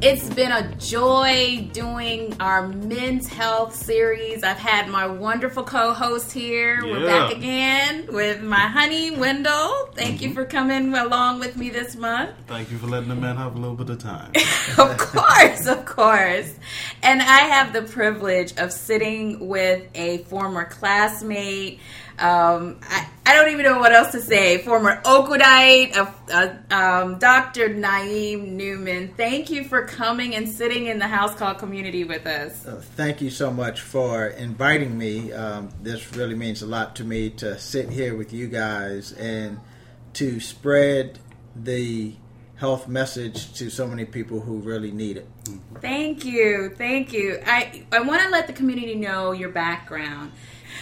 It's 0.02 0.28
been 0.28 0.52
a 0.52 0.74
joy 0.74 1.70
doing 1.72 2.36
our 2.38 2.68
men's 2.68 3.26
health 3.26 3.74
series. 3.74 4.44
I've 4.44 4.58
had 4.58 4.90
my 4.90 5.06
wonderful 5.06 5.64
co 5.64 5.94
host 5.94 6.30
here. 6.32 6.82
We're 6.84 7.06
back 7.06 7.34
again 7.34 8.08
with 8.12 8.42
my 8.42 8.66
honey, 8.68 9.12
Wendell. 9.12 9.86
Thank 9.94 10.20
you 10.20 10.28
mm-hmm. 10.28 10.34
for 10.34 10.44
coming 10.44 10.92
along 10.92 11.40
with 11.40 11.56
me 11.56 11.70
this 11.70 11.96
month. 11.96 12.32
Thank 12.46 12.70
you 12.70 12.76
for 12.76 12.88
letting 12.88 13.08
the 13.08 13.14
men 13.14 13.38
have 13.38 13.56
a 13.56 13.58
little 13.58 13.74
bit 13.74 13.88
of 13.88 14.00
time. 14.00 14.32
of 14.78 14.98
course, 14.98 15.66
of 15.66 15.86
course. 15.86 16.54
And 17.02 17.22
I 17.22 17.38
have 17.38 17.72
the 17.72 17.80
privilege 17.80 18.54
of 18.58 18.70
sitting 18.70 19.48
with 19.48 19.88
a 19.94 20.18
former 20.24 20.66
classmate. 20.66 21.80
Um, 22.18 22.78
I, 22.82 23.08
I 23.26 23.34
don't 23.34 23.50
even 23.52 23.64
know 23.64 23.78
what 23.78 23.92
else 23.92 24.12
to 24.12 24.20
say. 24.20 24.58
Former 24.58 25.00
Oakwoodite, 25.02 25.96
um, 26.70 27.18
Dr. 27.18 27.70
Naeem 27.70 28.48
Newman. 28.52 29.14
Thank 29.16 29.50
you 29.50 29.64
for 29.64 29.86
coming 29.86 30.34
and 30.34 30.48
sitting 30.48 30.86
in 30.86 30.98
the 30.98 31.08
house 31.08 31.34
call 31.34 31.54
community 31.54 32.04
with 32.04 32.26
us. 32.26 32.66
Uh, 32.66 32.80
Thank 32.80 33.20
you 33.20 33.30
so 33.30 33.50
much 33.50 33.80
for 33.80 34.26
inviting 34.26 34.96
me. 34.96 35.32
Um, 35.32 35.70
this 35.82 36.14
really 36.14 36.34
means 36.34 36.62
a 36.62 36.66
lot 36.66 36.96
to 36.96 37.04
me 37.04 37.30
to 37.30 37.58
sit 37.58 37.88
here 37.90 38.16
with 38.16 38.32
you 38.32 38.46
guys 38.46 39.12
and 39.12 39.58
to 40.14 40.38
spread 40.38 41.18
the 41.56 42.14
health 42.56 42.88
message 42.88 43.52
to 43.54 43.68
so 43.70 43.86
many 43.86 44.04
people 44.04 44.40
who 44.40 44.58
really 44.58 44.92
need 44.92 45.16
it. 45.16 45.28
Thank 45.80 46.24
you, 46.24 46.72
thank 46.76 47.12
you. 47.12 47.40
I 47.44 47.84
I 47.90 48.00
want 48.00 48.22
to 48.22 48.30
let 48.30 48.46
the 48.46 48.52
community 48.52 48.94
know 48.94 49.32
your 49.32 49.50
background. 49.50 50.32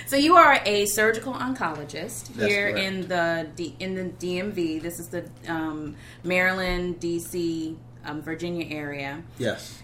So 0.06 0.16
you 0.16 0.36
are 0.36 0.60
a 0.64 0.86
surgical 0.86 1.32
oncologist 1.32 2.28
That's 2.34 2.50
here 2.52 2.70
correct. 2.72 2.78
in 2.86 3.08
the 3.08 3.48
D, 3.56 3.76
in 3.78 3.94
the 3.94 4.04
DMV. 4.04 4.80
This 4.82 4.98
is 4.98 5.08
the 5.08 5.28
um, 5.48 5.96
Maryland, 6.24 7.00
DC, 7.00 7.76
um, 8.04 8.22
Virginia 8.22 8.66
area. 8.74 9.22
Yes. 9.38 9.80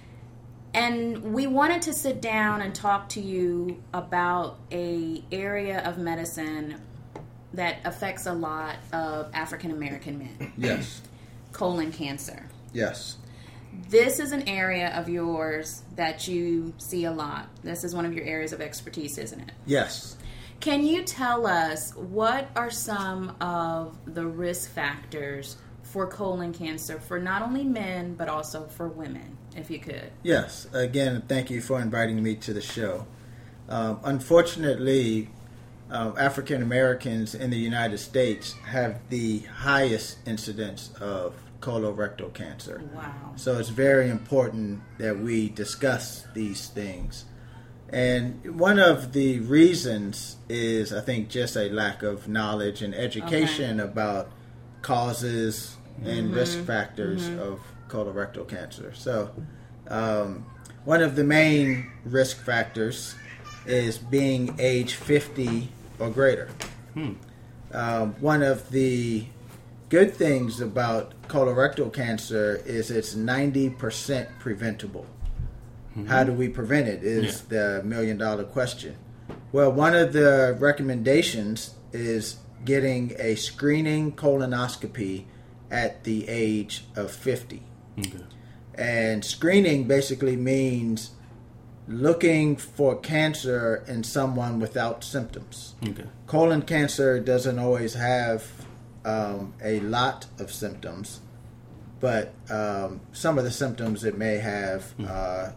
and 0.75 1.33
we 1.35 1.47
wanted 1.47 1.81
to 1.83 1.93
sit 1.95 2.21
down 2.21 2.61
and 2.61 2.75
talk 2.75 3.09
to 3.11 3.21
you 3.21 3.83
about 3.95 4.59
a 4.71 5.23
area 5.33 5.81
of 5.89 5.97
medicine 5.99 6.81
that 7.55 7.79
affects 7.85 8.27
a 8.27 8.33
lot 8.33 8.77
of 8.93 9.31
African 9.33 9.71
American 9.71 10.19
men 10.19 10.53
Yes. 10.59 11.01
colon 11.53 11.91
cancer 11.93 12.47
Yes. 12.75 13.17
This 13.89 14.19
is 14.21 14.33
an 14.33 14.49
area 14.49 14.91
of 14.99 15.09
yours 15.09 15.83
that 15.97 16.27
you 16.29 16.73
see 16.79 17.05
a 17.05 17.13
lot 17.13 17.49
this 17.63 17.85
is 17.85 17.95
one 17.95 18.05
of 18.07 18.13
your 18.13 18.25
areas 18.25 18.53
of 18.53 18.61
expertise 18.61 19.19
isn't 19.19 19.41
it 19.41 19.53
Yes. 19.67 20.17
can 20.61 20.85
you 20.85 21.03
tell 21.05 21.47
us 21.47 21.95
what 21.95 22.49
are 22.57 22.71
some 22.71 23.37
of 23.41 23.97
the 24.07 24.27
risk 24.27 24.71
factors 24.71 25.57
for 25.83 26.07
colon 26.07 26.53
cancer 26.53 26.99
for 27.01 27.19
not 27.19 27.43
only 27.43 27.65
men 27.65 28.15
but 28.15 28.29
also 28.29 28.67
for 28.67 28.89
women 28.89 29.37
if 29.57 29.71
you 29.71 29.79
could 29.79 30.11
Yes. 30.23 30.67
Again, 30.73 31.23
thank 31.27 31.51
you 31.51 31.61
for 31.61 31.81
inviting 31.81 32.23
me 32.23 32.37
to 32.37 32.53
the 32.53 32.61
show. 32.61 33.07
Um, 33.69 33.99
unfortunately, 34.05 35.31
um, 35.91 36.15
African 36.19 36.63
Americans 36.63 37.35
in 37.35 37.51
the 37.51 37.57
United 37.59 37.99
States 37.99 38.53
have 38.67 39.01
the 39.09 39.41
highest 39.41 40.19
incidence 40.27 40.91
of 41.01 41.35
colorectal 41.61 42.33
cancer. 42.33 42.83
wow 42.95 43.33
So 43.37 43.59
it's 43.59 43.69
very 43.69 44.09
important 44.11 44.81
that 44.99 45.19
we 45.19 45.49
discuss 45.49 46.27
these 46.35 46.69
things. 46.69 47.25
And 47.91 48.59
one 48.59 48.79
of 48.79 49.13
the 49.13 49.41
reasons 49.41 50.37
is, 50.49 50.93
I 50.93 51.01
think, 51.01 51.31
just 51.31 51.57
a 51.57 51.71
lack 51.71 52.03
of 52.03 52.29
knowledge 52.29 52.83
and 52.83 52.95
education 52.95 53.81
about 53.81 54.31
causes 54.83 55.77
and 56.05 56.35
risk 56.35 56.59
factors 56.61 57.29
of 57.29 57.61
colorectal 57.89 58.47
cancer. 58.47 58.93
So, 58.95 59.31
um, 59.89 60.47
one 60.85 61.03
of 61.03 61.17
the 61.17 61.25
main 61.25 61.91
risk 62.05 62.45
factors 62.45 63.15
is 63.67 63.99
being 63.99 64.55
age 64.59 64.95
50 64.95 65.71
or 65.99 66.11
greater. 66.11 66.51
Um, 67.73 68.15
one 68.21 68.43
of 68.43 68.71
the 68.71 69.27
good 69.89 70.15
things 70.15 70.61
about 70.61 71.15
colorectal 71.29 71.93
cancer 71.93 72.63
is 72.67 72.91
it's 72.91 73.15
90% 73.15 74.39
preventable. 74.39 75.07
How 76.07 76.23
do 76.23 76.33
we 76.33 76.49
prevent 76.49 76.87
it? 76.87 77.03
Is 77.03 77.43
the 77.43 77.83
million 77.85 78.19
dollar 78.19 78.45
question. 78.45 78.95
Well, 79.51 79.73
one 79.73 79.97
of 79.97 80.13
the 80.13 80.57
recommendations 80.61 81.75
is 81.93 82.37
getting 82.65 83.17
a 83.19 83.35
screening 83.35 84.13
colonoscopy 84.13 85.25
at 85.71 86.05
the 86.05 86.29
age 86.29 86.85
of 86.95 87.11
50. 87.11 87.63
Okay. 87.99 88.21
And 88.75 89.25
screening 89.25 89.89
basically 89.89 90.37
means 90.37 91.11
looking 91.89 92.57
for 92.57 92.97
cancer 93.01 93.83
in 93.89 94.05
someone 94.05 94.61
without 94.61 95.03
symptoms 95.03 95.75
Okay. 95.83 96.05
colon 96.27 96.61
cancer 96.61 97.19
doesn't 97.19 97.59
always 97.59 97.95
have 97.95 98.45
um, 99.09 99.55
a 99.63 99.81
lot 99.81 100.27
of 100.39 100.53
symptoms, 100.53 101.21
but 102.01 102.35
um, 102.51 103.01
some 103.13 103.39
of 103.39 103.45
the 103.45 103.51
symptoms 103.51 104.05
it 104.05 104.17
may 104.19 104.37
have 104.39 104.83
uh, 105.07 105.51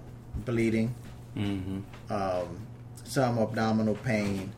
bleeding, 0.46 0.96
Mm-hmm. 1.36 1.80
um, 2.12 2.68
some 3.06 3.38
abdominal 3.38 3.96
pain, 3.96 4.52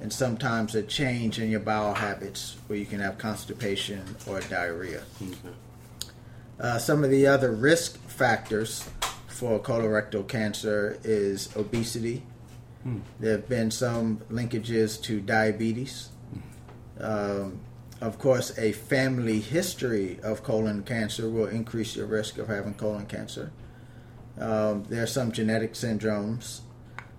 and 0.00 0.12
sometimes 0.12 0.74
a 0.76 0.82
change 0.82 1.38
in 1.42 1.50
your 1.50 1.60
bowel 1.60 1.94
habits 1.94 2.56
where 2.68 2.78
you 2.78 2.86
can 2.86 3.00
have 3.00 3.18
constipation 3.18 4.02
or 4.28 4.40
diarrhea. 4.42 5.02
Okay. 5.20 5.54
Uh, 6.60 6.78
some 6.78 7.02
of 7.04 7.10
the 7.10 7.26
other 7.26 7.50
risk 7.52 7.98
factors 8.08 8.88
for 9.26 9.58
colorectal 9.58 10.26
cancer 10.26 10.98
is 11.04 11.48
obesity. 11.56 12.22
There 13.18 13.32
have 13.32 13.48
been 13.48 13.70
some 13.70 14.18
linkages 14.30 15.02
to 15.02 15.20
diabetes. 15.20 16.10
Um, 16.98 17.60
of 18.00 18.18
course, 18.18 18.56
a 18.58 18.72
family 18.72 19.40
history 19.40 20.18
of 20.22 20.42
colon 20.42 20.82
cancer 20.82 21.28
will 21.28 21.46
increase 21.46 21.96
your 21.96 22.06
risk 22.06 22.38
of 22.38 22.48
having 22.48 22.74
colon 22.74 23.06
cancer. 23.06 23.52
Um, 24.38 24.84
there 24.88 25.02
are 25.02 25.06
some 25.06 25.32
genetic 25.32 25.74
syndromes. 25.74 26.60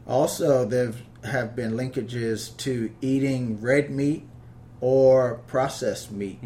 Also, 0.07 0.65
there 0.65 0.93
have 1.23 1.55
been 1.55 1.73
linkages 1.73 2.55
to 2.57 2.91
eating 3.01 3.61
red 3.61 3.91
meat 3.91 4.27
or 4.79 5.35
processed 5.45 6.11
meat, 6.11 6.39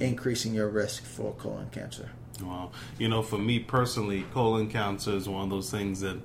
increasing 0.00 0.54
your 0.54 0.68
risk 0.68 1.04
for 1.04 1.34
colon 1.34 1.68
cancer. 1.70 2.10
Well, 2.42 2.72
you 2.98 3.08
know, 3.08 3.22
for 3.22 3.36
me 3.36 3.58
personally, 3.58 4.24
colon 4.32 4.68
cancer 4.68 5.12
is 5.12 5.28
one 5.28 5.44
of 5.44 5.50
those 5.50 5.70
things 5.70 6.00
that 6.00 6.16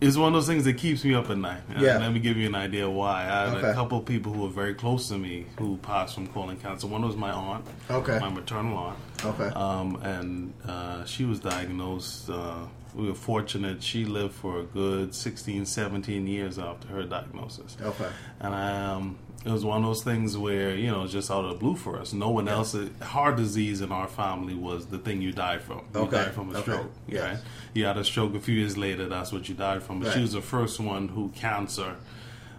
is 0.00 0.18
one 0.18 0.28
of 0.28 0.34
those 0.34 0.46
things 0.46 0.64
that 0.64 0.74
keeps 0.74 1.04
me 1.04 1.14
up 1.14 1.30
at 1.30 1.38
night. 1.38 1.60
Yeah. 1.78 1.98
Let 1.98 2.12
me 2.12 2.20
give 2.20 2.36
you 2.36 2.46
an 2.46 2.54
idea 2.54 2.88
why. 2.88 3.22
I 3.22 3.48
had 3.48 3.58
Okay. 3.58 3.70
a 3.70 3.74
couple 3.74 3.98
of 3.98 4.04
people 4.04 4.32
who 4.32 4.42
were 4.42 4.48
very 4.50 4.74
close 4.74 5.08
to 5.08 5.16
me 5.18 5.46
who 5.58 5.76
passed 5.78 6.14
from 6.14 6.26
colon 6.28 6.56
cancer. 6.58 6.86
One 6.86 7.02
was 7.04 7.16
my 7.16 7.30
aunt, 7.30 7.64
Okay. 7.90 8.18
my 8.20 8.28
maternal 8.28 8.76
aunt. 8.76 8.98
Okay. 9.24 9.48
Um, 9.48 9.96
and 10.02 10.52
uh, 10.68 11.04
she 11.06 11.24
was 11.24 11.40
diagnosed. 11.40 12.28
Uh, 12.28 12.66
we 12.96 13.08
were 13.08 13.14
fortunate. 13.14 13.82
She 13.82 14.04
lived 14.04 14.34
for 14.34 14.60
a 14.60 14.62
good 14.64 15.14
16, 15.14 15.66
17 15.66 16.26
years 16.26 16.58
after 16.58 16.88
her 16.88 17.02
diagnosis. 17.04 17.76
Okay. 17.80 18.08
And 18.40 18.54
I, 18.54 18.84
um, 18.92 19.18
it 19.44 19.52
was 19.52 19.64
one 19.64 19.78
of 19.78 19.84
those 19.84 20.02
things 20.02 20.36
where, 20.36 20.74
you 20.74 20.90
know, 20.90 21.06
just 21.06 21.30
out 21.30 21.44
of 21.44 21.50
the 21.52 21.56
blue 21.56 21.76
for 21.76 21.98
us. 21.98 22.12
No 22.12 22.30
one 22.30 22.48
else, 22.48 22.74
heart 23.02 23.36
disease 23.36 23.80
in 23.82 23.92
our 23.92 24.08
family 24.08 24.54
was 24.54 24.86
the 24.86 24.98
thing 24.98 25.20
you 25.22 25.30
died 25.32 25.62
from. 25.62 25.82
You 25.94 26.00
Okay. 26.00 26.16
died 26.16 26.34
from 26.34 26.48
a 26.48 26.58
Okay. 26.58 26.62
stroke. 26.62 26.92
Yes. 27.06 27.22
Right? 27.36 27.44
You 27.74 27.84
had 27.84 27.98
a 27.98 28.04
stroke 28.04 28.34
a 28.34 28.40
few 28.40 28.54
years 28.54 28.76
later, 28.76 29.06
that's 29.08 29.30
what 29.30 29.48
you 29.48 29.54
died 29.54 29.82
from. 29.82 30.00
But 30.00 30.14
she 30.14 30.20
was 30.22 30.32
the 30.32 30.40
first 30.40 30.80
one 30.80 31.08
who 31.08 31.28
cancer, 31.28 31.96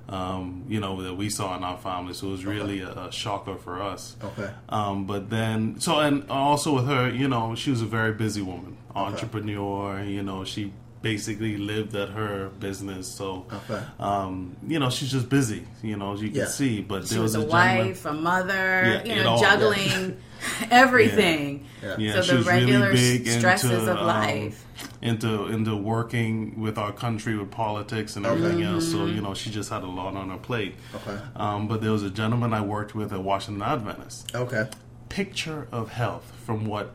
um, 0.10 0.64
you 0.70 0.80
know, 0.80 1.02
that 1.04 1.16
we 1.16 1.30
saw 1.30 1.56
in 1.58 1.64
our 1.64 1.78
family. 1.78 2.14
So 2.14 2.28
it 2.28 2.32
was 2.32 2.46
really 2.46 2.82
a, 2.82 2.90
a 3.08 3.12
shocker 3.12 3.56
for 3.56 3.82
us. 3.82 4.16
Okay. 4.24 4.50
Um, 4.70 5.06
but 5.06 5.30
then, 5.30 5.80
so 5.80 6.00
and 6.00 6.30
also 6.30 6.76
with 6.76 6.88
her, 6.88 7.10
you 7.10 7.28
know, 7.28 7.56
she 7.56 7.70
was 7.72 7.82
a 7.82 7.86
very 7.86 8.14
busy 8.14 8.42
woman, 8.42 8.78
entrepreneur. 8.96 10.02
You 10.04 10.24
know, 10.24 10.44
she 10.46 10.72
basically 11.02 11.58
lived 11.58 11.96
at 11.96 12.10
her 12.10 12.50
business. 12.60 13.08
So, 13.08 13.46
Okay. 13.70 13.82
um, 14.00 14.56
you 14.68 14.80
know, 14.80 14.90
she's 14.90 15.12
just 15.12 15.30
busy. 15.30 15.66
You 15.84 15.98
know, 15.98 16.14
as 16.14 16.22
you 16.22 16.30
can 16.32 16.48
see. 16.48 16.82
But 16.82 17.08
She 17.08 17.16
there 17.16 17.24
was, 17.24 17.36
was, 17.38 17.46
a, 17.46 17.48
gentleman- 17.50 17.88
wife, 17.88 18.06
a 18.06 18.14
mother, 18.14 18.54
Yeah, 18.54 19.04
you 19.04 19.24
know, 19.24 19.30
all. 19.32 19.42
juggling 19.42 20.18
everything. 20.72 21.66
Yeah. 21.84 21.96
Yeah, 21.98 22.22
so 22.22 22.38
the 22.38 22.44
regular 22.44 22.90
really 22.90 23.20
big 23.20 23.28
stresses 23.28 23.72
into, 23.72 23.92
of 23.92 23.98
um, 24.00 24.08
life. 24.08 24.66
into 25.02 25.46
into 25.48 25.76
working 25.76 26.60
with 26.60 26.78
our 26.78 26.92
country 26.92 27.38
with 27.38 27.52
politics 27.52 28.16
and 28.16 28.26
everything 28.26 28.64
else. 28.64 28.92
So 28.92 29.06
you 29.06 29.22
know, 29.22 29.34
she 29.34 29.50
just 29.52 29.70
had 29.70 29.84
a 29.84 29.88
lot 29.88 30.16
on 30.16 30.30
her 30.30 30.38
plate. 30.38 30.76
Okay. 30.96 31.18
Um, 31.36 31.68
but 31.68 31.82
there 31.82 31.92
was 31.92 32.04
a 32.04 32.10
gentleman 32.10 32.54
I 32.54 32.62
worked 32.62 32.96
with 32.96 33.14
at 33.14 33.22
Washington 33.22 33.62
Adventist. 33.62 34.36
Okay. 34.36 34.68
picture 35.10 35.68
of 35.72 35.92
health 35.92 36.32
from 36.46 36.66
what 36.66 36.92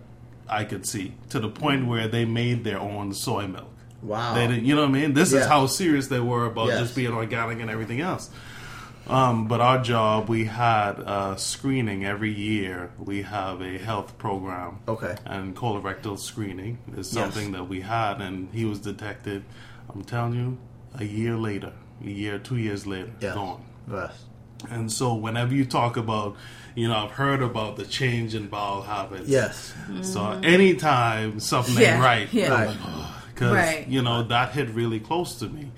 I 0.49 0.65
could 0.65 0.87
see 0.87 1.15
to 1.31 1.41
the 1.41 1.49
point 1.49 1.87
where 1.87 2.09
they 2.09 2.25
made 2.27 2.63
their 2.65 2.79
own 2.79 3.15
soy 3.15 3.47
milk. 3.47 3.71
Wow. 4.03 4.35
They 4.35 4.49
didn't, 4.49 4.65
you 4.67 4.75
know 4.75 4.83
what 4.83 4.91
I 4.91 4.93
mean? 4.93 5.15
This 5.15 5.33
is 5.33 5.47
how 5.47 5.67
serious 5.67 6.09
they 6.09 6.19
were 6.21 6.45
about 6.47 6.67
Yes. 6.69 6.81
just 6.81 6.97
being 6.97 7.13
organic 7.13 7.61
and 7.61 7.71
everything 7.71 8.01
else. 8.01 8.29
Um, 9.09 9.49
but 9.49 9.61
our 9.61 9.83
job, 9.83 10.29
we 10.29 10.45
had 10.45 10.99
a 11.01 11.35
screening 11.37 12.05
every 12.05 12.33
year. 12.33 12.91
We 12.99 13.23
have 13.23 13.61
a 13.61 13.79
health 13.79 14.17
program. 14.17 14.79
Okay. 14.87 15.17
And 15.27 15.57
colorectal 15.57 16.19
screening 16.19 16.79
is 16.97 16.97
Yes. 16.97 17.09
something 17.11 17.53
that 17.53 17.69
we 17.69 17.81
had, 17.81 18.21
and 18.21 18.49
he 18.53 18.65
was 18.65 18.79
detected, 18.79 19.45
I'm 19.93 20.03
telling 20.05 20.35
you, 20.35 20.59
a 20.99 21.05
year 21.05 21.37
later, 21.37 21.73
a 22.05 22.09
year, 22.09 22.39
two 22.39 22.57
years 22.57 22.87
later, 22.87 23.11
Yes. 23.21 23.35
gone. 23.35 23.63
Yes. 23.91 24.13
And 24.71 24.93
so, 24.93 25.15
whenever 25.15 25.53
you 25.53 25.65
talk 25.65 25.97
about, 25.97 26.37
you 26.77 26.87
know, 26.87 26.95
I've 27.05 27.11
heard 27.11 27.43
about 27.43 27.77
the 27.77 27.85
change 27.85 28.35
in 28.37 28.47
bowel 28.47 28.83
habits. 28.83 29.29
Yes. 29.29 29.75
So 30.03 30.25
anytime 30.45 31.41
something 31.41 31.77
Yeah, 31.77 31.95
ain't 31.95 32.03
right, 32.05 32.33
yeah. 32.33 32.49
Right. 32.67 32.77
because 33.35 33.53
Right. 33.53 33.89
you 33.89 34.01
know 34.03 34.23
that 34.23 34.53
hit 34.53 34.71
really 34.71 35.01
close 35.01 35.35
to 35.41 35.49
me. 35.49 35.73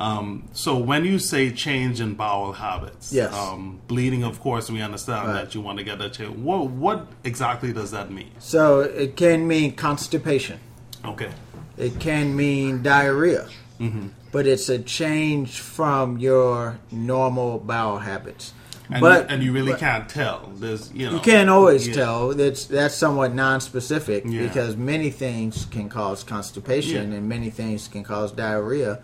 Um, 0.00 0.48
so 0.52 0.76
when 0.76 1.04
you 1.04 1.18
say 1.18 1.50
change 1.52 2.00
in 2.00 2.14
bowel 2.14 2.52
habits, 2.52 3.12
Yes. 3.12 3.32
um, 3.32 3.78
bleeding, 3.86 4.24
of 4.24 4.40
course, 4.40 4.68
we 4.70 4.82
understand 4.82 5.28
Right. 5.28 5.34
that 5.44 5.54
you 5.54 5.60
want 5.60 5.78
to 5.78 5.84
get 5.84 5.98
that 6.00 6.12
change. 6.14 6.36
What 6.36 6.70
what 6.70 7.06
exactly 7.22 7.72
does 7.72 7.90
that 7.92 8.10
mean? 8.10 8.30
So 8.38 8.80
it 8.80 9.16
can 9.16 9.46
mean 9.46 9.72
constipation. 9.76 10.58
Okay, 11.04 11.30
It 11.76 11.98
can 12.00 12.34
mean 12.36 12.82
diarrhea. 12.82 13.46
But 14.32 14.46
it's 14.48 14.68
a 14.68 14.78
change 14.78 15.60
from 15.60 16.18
your 16.18 16.78
normal 16.90 17.58
bowel 17.58 17.98
habits. 17.98 18.52
and 18.90 19.00
But- 19.00 19.22
you, 19.22 19.34
and 19.34 19.42
you 19.42 19.52
really 19.52 19.72
but- 19.72 19.80
can't 19.80 20.08
tell. 20.10 20.50
There's 20.56 20.90
you 20.92 21.06
know 21.06 21.14
You 21.14 21.20
can't 21.20 21.48
always 21.48 21.88
yeah. 21.88 21.94
tell. 21.94 22.34
That's 22.34 22.64
that's 22.66 22.94
somewhat 22.94 23.34
non-specific 23.34 24.24
Yeah. 24.26 24.42
because 24.42 24.76
many 24.76 25.10
things 25.10 25.66
can 25.70 25.88
cause 25.88 26.22
constipation 26.24 27.10
Yeah. 27.12 27.16
and 27.18 27.28
many 27.28 27.48
things 27.50 27.88
can 27.88 28.02
cause 28.04 28.30
diarrhea. 28.32 28.98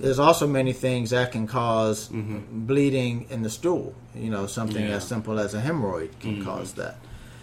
There's 0.00 0.18
also 0.18 0.46
many 0.46 0.72
things 0.72 1.10
that 1.10 1.30
can 1.32 1.46
cause 1.46 2.08
bleeding 2.08 3.26
in 3.30 3.42
the 3.42 3.50
stool. 3.50 3.94
You 4.14 4.30
know, 4.30 4.46
something 4.46 4.76
Mm-hmm. 4.82 4.90
Yeah. 4.90 4.96
as 4.96 5.06
simple 5.06 5.38
as 5.38 5.54
a 5.54 5.60
hemorrhoid 5.60 6.18
can 6.20 6.42
cause 6.44 6.72
that. 6.74 6.96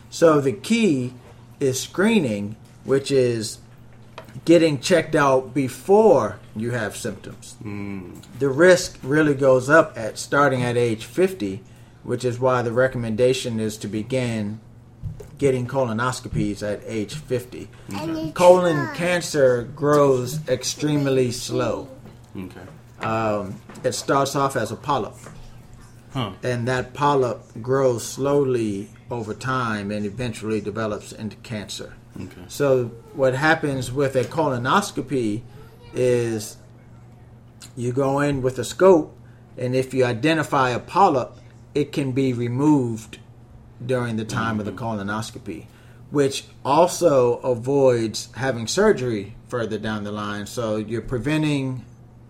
So 0.09 0.41
the 0.41 0.53
key 0.53 1.13
is 1.59 1.79
screening, 1.79 2.55
which 2.83 3.11
is 3.11 3.59
getting 4.45 4.79
checked 4.79 5.15
out 5.15 5.53
before 5.53 6.39
you 6.55 6.71
have 6.71 6.95
symptoms. 6.95 7.55
The 8.39 8.49
risk 8.49 8.97
really 9.03 9.33
goes 9.35 9.69
up 9.69 9.97
at 9.97 10.17
starting 10.17 10.63
at 10.63 10.77
age 10.77 11.05
50, 11.05 11.61
which 12.03 12.23
is 12.25 12.39
why 12.39 12.61
the 12.63 12.71
recommendation 12.71 13.59
is 13.59 13.77
to 13.77 13.87
begin 13.87 14.59
getting 15.37 15.67
colonoscopies 15.67 16.63
at 16.63 16.81
age 16.85 17.13
50. 17.13 17.67
Colon 18.33 18.95
cancer 18.95 19.63
grows 19.75 20.39
extremely 20.47 21.31
slow. 21.31 21.87
Okay. 22.37 23.05
Um, 23.05 23.59
it 23.83 23.93
starts 23.93 24.35
off 24.35 24.55
as 24.55 24.71
a 24.71 24.75
polyp, 24.75 25.15
Huh. 26.13 26.31
and 26.43 26.67
that 26.67 26.93
polyp 26.93 27.41
grows 27.61 28.05
slowly 28.05 28.89
over 29.11 29.33
time 29.33 29.91
and 29.91 30.05
eventually 30.05 30.61
develops 30.61 31.11
into 31.11 31.35
cancer. 31.37 31.93
Okay. 32.19 32.41
So 32.47 32.85
what 33.13 33.35
happens 33.35 33.91
with 33.91 34.15
a 34.15 34.23
colonoscopy 34.23 35.41
is 35.93 36.57
you 37.75 37.91
go 37.91 38.19
in 38.19 38.41
with 38.41 38.57
a 38.57 38.63
scope, 38.63 39.15
and 39.57 39.75
if 39.75 39.93
you 39.93 40.03
identify 40.05 40.71
a 40.71 40.79
polyp, 40.79 41.35
it 41.75 41.91
can 41.91 42.11
be 42.11 42.33
removed 42.33 43.19
during 43.85 44.15
the 44.17 44.25
time 44.25 44.59
of 44.59 44.65
the 44.65 44.71
colonoscopy, 44.71 45.65
which 46.09 46.45
also 46.65 47.35
avoids 47.37 48.29
having 48.35 48.65
surgery 48.65 49.35
further 49.47 49.77
down 49.77 50.03
the 50.03 50.11
line. 50.11 50.47
So 50.47 50.77
you're 50.77 51.01
preventing 51.01 51.85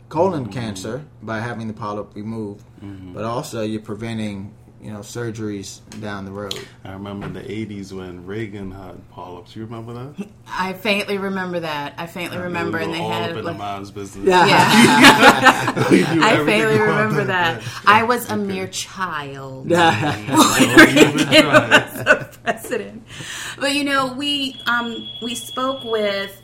colon 0.10 0.48
cancer 0.48 1.06
by 1.22 1.40
having 1.40 1.68
the 1.68 1.74
polyp 1.74 2.16
removed, 2.16 2.64
but 3.14 3.24
also 3.24 3.64
you're 3.64 3.82
preventing 3.82 4.54
you 4.82 4.92
know 4.92 5.00
surgeries 5.00 5.82
down 6.02 6.26
the 6.26 6.32
road. 6.32 6.58
I 6.84 6.94
remember 6.94 7.26
in 7.26 7.34
the 7.34 7.42
'80s 7.42 7.92
when 7.92 8.26
Reagan 8.26 8.72
had 8.72 9.10
polyps. 9.12 9.56
You 9.56 9.66
remember 9.66 9.94
that? 9.94 10.28
I 10.48 10.74
faintly 10.74 11.18
remember 11.18 11.60
that. 11.62 11.96
I 11.98 12.08
faintly 12.08 12.38
remember, 12.38 12.78
and 12.78 12.94
they 12.94 13.00
all 13.00 13.12
had 13.12 13.32
up 13.32 13.38
in 13.38 13.46
like, 13.46 13.56
the 13.56 13.60
man's 13.60 13.92
business. 13.92 14.26
Yeah. 14.26 14.46
yeah. 14.46 15.74
I 16.22 16.46
faintly 16.46 16.80
remember 16.80 17.26
that. 17.26 17.64
I 17.86 18.04
was 18.04 18.30
a 18.30 18.38
mere 18.38 18.68
child. 18.68 19.68
President. 22.44 23.04
But 23.60 23.74
you 23.74 23.84
know, 23.84 24.14
we 24.14 24.62
um, 24.68 25.10
we 25.22 25.36
spoke 25.36 25.84
with 25.84 26.42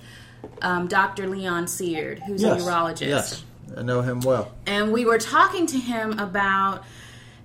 um, 0.61 0.87
Dr. 0.87 1.27
Leon 1.27 1.67
Seard, 1.67 2.19
who's 2.19 2.43
a 2.43 2.57
urologist. 2.57 3.07
Yes, 3.07 3.43
I 3.77 3.81
know 3.81 4.01
him 4.01 4.21
well. 4.21 4.51
and 4.65 4.91
we 4.91 5.05
were 5.05 5.17
talking 5.17 5.65
to 5.67 5.77
him 5.77 6.19
about, 6.19 6.83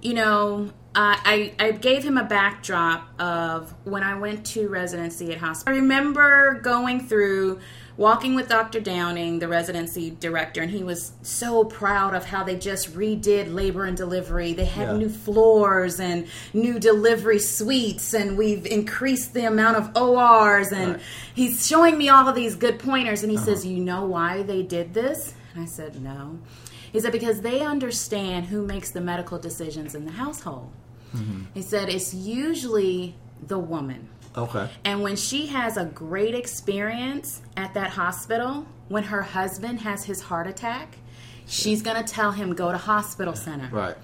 you 0.02 0.14
know, 0.14 0.70
uh, 0.94 1.16
I 1.24 1.52
I 1.58 1.70
gave 1.72 2.02
him 2.04 2.16
a 2.18 2.24
backdrop 2.24 3.08
of 3.20 3.72
when 3.84 4.02
I 4.02 4.18
went 4.18 4.44
to 4.46 4.68
residency 4.68 5.32
at 5.32 5.38
hospital. 5.38 5.74
I 5.74 5.80
remember 5.80 6.60
going 6.62 7.00
through. 7.00 7.60
Walking 7.96 8.36
with 8.36 8.48
Dr. 8.48 8.78
Downing, 8.78 9.40
the 9.40 9.48
residency 9.48 10.10
director, 10.20 10.62
and 10.62 10.70
he 10.70 10.84
was 10.84 11.10
so 11.22 11.64
proud 11.64 12.14
of 12.14 12.24
how 12.26 12.44
they 12.44 12.54
just 12.54 12.94
redid 12.94 13.52
labor 13.52 13.86
and 13.86 13.96
delivery. 13.96 14.52
They 14.52 14.66
had 14.66 14.90
Yeah. 14.90 14.96
new 14.98 15.08
floors 15.08 15.98
and 15.98 16.28
new 16.54 16.78
delivery 16.78 17.40
suites, 17.40 18.14
and 18.14 18.38
we've 18.38 18.64
increased 18.66 19.34
the 19.34 19.46
amount 19.46 19.78
of 19.78 19.90
ORs. 19.96 20.68
And 20.70 20.92
Right. 20.92 21.00
he's 21.34 21.66
showing 21.66 21.98
me 21.98 22.08
all 22.08 22.28
of 22.28 22.36
these 22.36 22.54
good 22.54 22.78
pointers, 22.78 23.24
and 23.24 23.32
he 23.32 23.36
says, 23.36 23.66
"You 23.66 23.80
know 23.80 24.04
why 24.04 24.44
they 24.44 24.62
did 24.62 24.94
this?" 24.94 25.34
I 25.58 25.66
said, 25.66 26.02
"No." 26.02 26.38
He 26.92 27.00
said, 27.00 27.12
"Because 27.12 27.40
they 27.40 27.60
understand 27.60 28.46
who 28.46 28.66
makes 28.66 28.90
the 28.90 29.00
medical 29.00 29.38
decisions 29.38 29.94
in 29.94 30.04
the 30.04 30.12
household." 30.12 30.70
Mm-hmm. 31.14 31.44
He 31.54 31.62
said, 31.62 31.88
"It's 31.88 32.14
usually 32.14 33.14
the 33.46 33.58
woman." 33.58 34.08
Okay. 34.36 34.68
And 34.84 35.02
when 35.02 35.16
she 35.16 35.46
has 35.48 35.76
a 35.76 35.84
great 35.84 36.34
experience 36.34 37.42
at 37.56 37.74
that 37.74 37.90
hospital, 37.90 38.66
when 38.88 39.04
her 39.04 39.22
husband 39.22 39.80
has 39.80 40.04
his 40.04 40.22
heart 40.22 40.46
attack, 40.46 40.98
she's 41.46 41.82
going 41.82 42.02
to 42.02 42.12
tell 42.12 42.32
him 42.32 42.54
go 42.54 42.70
to 42.70 42.78
hospital 42.78 43.34
center. 43.34 43.68
Right. 43.72 43.96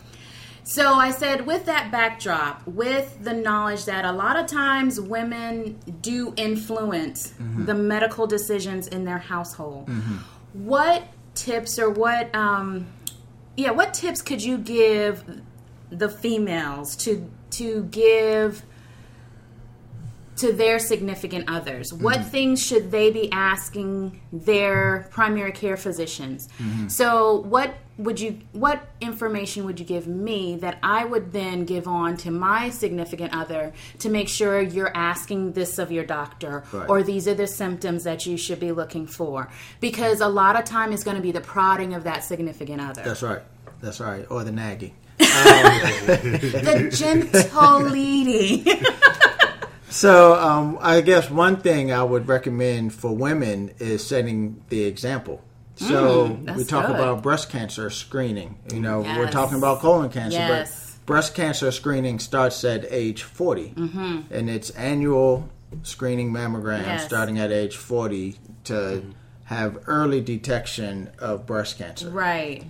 So 0.65 0.95
I 0.95 1.11
said, 1.11 1.47
with 1.47 1.67
that 1.67 1.93
backdrop, 1.93 2.67
with 2.67 3.23
the 3.23 3.35
knowledge 3.35 3.85
that 3.85 4.07
a 4.07 4.13
lot 4.13 4.39
of 4.39 4.47
times 4.47 4.99
women 4.99 5.79
do 6.01 6.33
influence 6.39 7.29
mm-hmm. 7.33 7.67
the 7.67 7.75
medical 7.75 8.27
decisions 8.27 8.89
in 8.89 9.05
their 9.05 9.19
household, 9.19 9.89
mm-hmm. 9.89 10.17
what 10.65 11.03
tips 11.35 11.79
or 11.79 11.91
what, 11.91 12.35
um, 12.35 12.87
yeah, 13.57 13.71
what 13.71 13.95
tips 13.95 14.23
could 14.23 14.43
you 14.43 14.59
give 14.59 15.25
the 15.91 16.09
females 16.09 16.97
to 16.97 17.31
to 17.51 17.85
give 17.85 18.63
to 20.37 20.53
their 20.53 20.79
significant 20.79 21.49
others? 21.49 21.93
What 21.93 22.25
things 22.25 22.61
should 22.65 22.91
they 22.91 23.11
be 23.11 23.31
asking 23.31 24.21
their 24.33 25.09
primary 25.11 25.53
care 25.53 25.77
physicians? 25.77 26.49
So, 26.89 27.37
what 27.43 27.75
would 27.97 28.19
you 28.19 28.41
what 28.53 28.87
information 29.01 29.65
would 29.65 29.79
you 29.79 29.87
give 29.87 30.07
me 30.07 30.57
that 30.57 30.79
I 30.83 31.05
would 31.05 31.33
then 31.33 31.65
give 31.65 31.87
on 31.87 32.17
to 32.19 32.31
my 32.31 32.71
significant 32.71 33.35
other 33.37 33.73
to 34.01 34.09
make 34.09 34.29
sure 34.29 34.61
you're 34.61 34.91
asking 34.97 35.53
this 35.53 35.79
of 35.79 35.93
your 35.93 36.05
doctor 36.05 36.65
Right. 36.73 36.89
or 36.89 37.03
these 37.03 37.29
are 37.29 37.35
the 37.35 37.47
symptoms 37.47 38.05
that 38.05 38.27
you 38.27 38.37
should 38.37 38.59
be 38.59 38.73
looking 38.73 39.07
for? 39.07 39.49
Because 39.81 40.21
a 40.21 40.29
lot 40.29 40.57
of 40.57 40.65
time 40.65 40.93
is 40.93 41.05
going 41.05 41.17
to 41.17 41.23
be 41.23 41.33
the 41.33 41.41
prodding 41.41 41.95
of 41.95 42.05
that 42.05 42.25
significant 42.25 42.81
other. 42.81 43.03
That's 43.03 43.23
right. 43.23 43.43
That's 43.81 44.01
right. 44.01 44.27
Or 44.31 44.43
the 44.45 44.53
nagging. 44.53 44.95
the 45.19 46.91
gentle 46.93 47.81
leading. 47.83 48.67
So 49.95 50.35
um, 50.35 50.79
I 50.81 51.03
guess 51.03 51.31
one 51.31 51.59
thing 51.59 51.93
I 51.93 52.03
would 52.03 52.27
recommend 52.27 52.93
for 52.93 53.15
women 53.15 53.73
is 53.79 54.05
setting 54.05 54.61
the 54.69 54.87
example. 54.87 55.41
So 55.77 56.25
we 56.25 56.31
Mm, 56.35 56.47
that's 56.47 56.67
talk 56.67 56.87
good. 56.87 56.97
about 56.97 57.23
breast 57.23 57.51
cancer 57.51 57.91
screening. 57.91 58.57
You 58.73 58.81
know, 58.81 59.01
we're 59.01 59.31
talking 59.31 59.59
about 59.59 59.81
colon 59.81 60.09
cancer, 60.11 60.39
Yes. 60.39 60.97
but 60.99 61.07
breast 61.07 61.35
cancer 61.35 61.71
screening 61.73 62.19
starts 62.19 62.63
at 62.65 62.87
age 62.91 63.23
40. 63.23 63.75
Mm-hmm. 63.77 64.21
And 64.33 64.49
it's 64.51 64.71
annual 64.71 65.49
screening 65.83 66.33
mammogram 66.33 66.83
Yes. 66.83 67.05
starting 67.05 67.39
at 67.39 67.51
age 67.51 67.77
40 67.77 68.39
to 68.65 69.03
have 69.47 69.79
early 69.87 70.21
detection 70.21 71.11
of 71.19 71.45
breast 71.47 71.77
cancer. 71.79 72.09
right. 72.09 72.65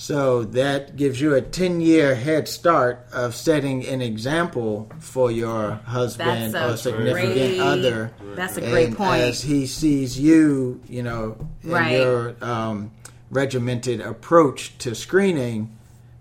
So 0.00 0.44
that 0.44 0.94
gives 0.94 1.20
you 1.20 1.34
a 1.34 1.40
10 1.40 1.80
year 1.80 2.14
head 2.14 2.46
start 2.46 3.04
of 3.12 3.34
setting 3.34 3.84
an 3.84 4.00
example 4.00 4.88
for 5.00 5.28
your 5.32 5.72
husband 5.72 6.54
or 6.54 6.76
significant 6.76 7.34
great- 7.34 7.58
other. 7.58 8.12
that's 8.36 8.56
a 8.56 8.60
great 8.60 8.88
And 8.88 8.96
point. 8.96 9.22
As 9.22 9.42
he 9.42 9.66
sees 9.66 10.16
you, 10.16 10.80
you 10.88 11.02
know, 11.02 11.36
in 11.64 11.70
Right. 11.70 11.96
your 11.98 12.36
um, 12.40 12.92
regimented 13.32 14.00
approach 14.00 14.78
to 14.78 14.94
screening, 14.94 15.76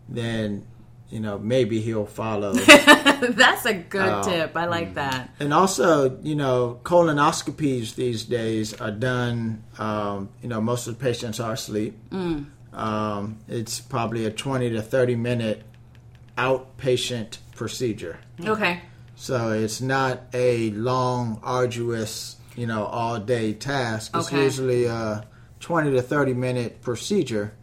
then, 0.09 0.63
you 1.11 1.19
know, 1.19 1.37
maybe 1.37 1.79
he'll 1.79 2.07
follow. 2.07 2.53
That's 3.21 3.65
a 3.67 3.75
good 3.75 4.09
Oh. 4.09 4.23
tip. 4.23 4.57
I 4.57 4.65
like 4.65 4.95
that. 4.95 5.29
And 5.39 5.53
also, 5.53 6.17
you 6.23 6.33
know, 6.35 6.79
colonoscopies 6.83 7.93
these 7.93 8.23
days 8.23 8.73
are 8.81 8.89
done. 8.91 9.61
Um, 9.77 10.29
you 10.41 10.49
know, 10.49 10.61
most 10.61 10.87
of 10.87 10.97
the 10.97 11.03
patients 11.03 11.39
are 11.39 11.53
asleep. 11.53 11.95
Um, 12.77 13.39
it's 13.47 13.79
probably 13.79 14.25
a 14.25 14.31
twenty 14.31 14.69
to 14.69 14.81
thirty 14.83 15.15
minute 15.15 15.63
outpatient 16.37 17.39
procedure, 17.55 18.19
Okay. 18.39 18.81
so 19.15 19.51
it's 19.51 19.81
not 19.81 20.21
a 20.31 20.69
long, 20.69 21.39
arduous, 21.41 22.35
you 22.55 22.67
know, 22.67 22.85
all 22.85 23.17
day 23.19 23.53
task. 23.53 24.11
It's 24.15 24.27
Okay. 24.27 24.43
usually 24.43 24.85
a 24.85 25.25
twenty 25.59 25.89
to 25.91 26.03
thirty 26.03 26.35
minute 26.35 26.81
procedure, 26.83 27.53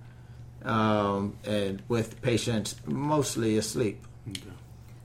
um, 0.64 1.36
and 1.44 1.80
with 1.86 2.20
patients 2.20 2.74
mostly 2.84 3.56
asleep. 3.56 4.04
Okay. 4.28 4.40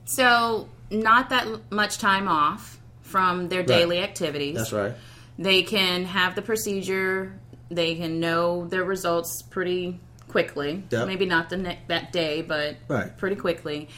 So, 0.06 0.68
not 0.90 1.30
that 1.30 1.46
much 1.70 1.98
time 1.98 2.26
off 2.26 2.80
from 3.02 3.48
their 3.48 3.62
daily 3.62 4.00
activities. 4.00 4.56
That's 4.56 4.72
right. 4.72 4.94
They 5.38 5.62
can 5.62 6.04
have 6.04 6.34
the 6.34 6.42
procedure. 6.42 7.38
They 7.70 7.94
can 7.94 8.20
know 8.20 8.66
their 8.66 8.84
results 8.84 9.42
pretty 9.42 10.00
quickly. 10.28 10.84
Yep. 10.90 11.06
Maybe 11.06 11.26
not 11.26 11.50
the 11.50 11.56
ne- 11.56 11.78
that 11.88 12.12
day, 12.12 12.42
but 12.42 12.76
Right. 12.88 13.16
pretty 13.16 13.36
quickly. 13.36 13.88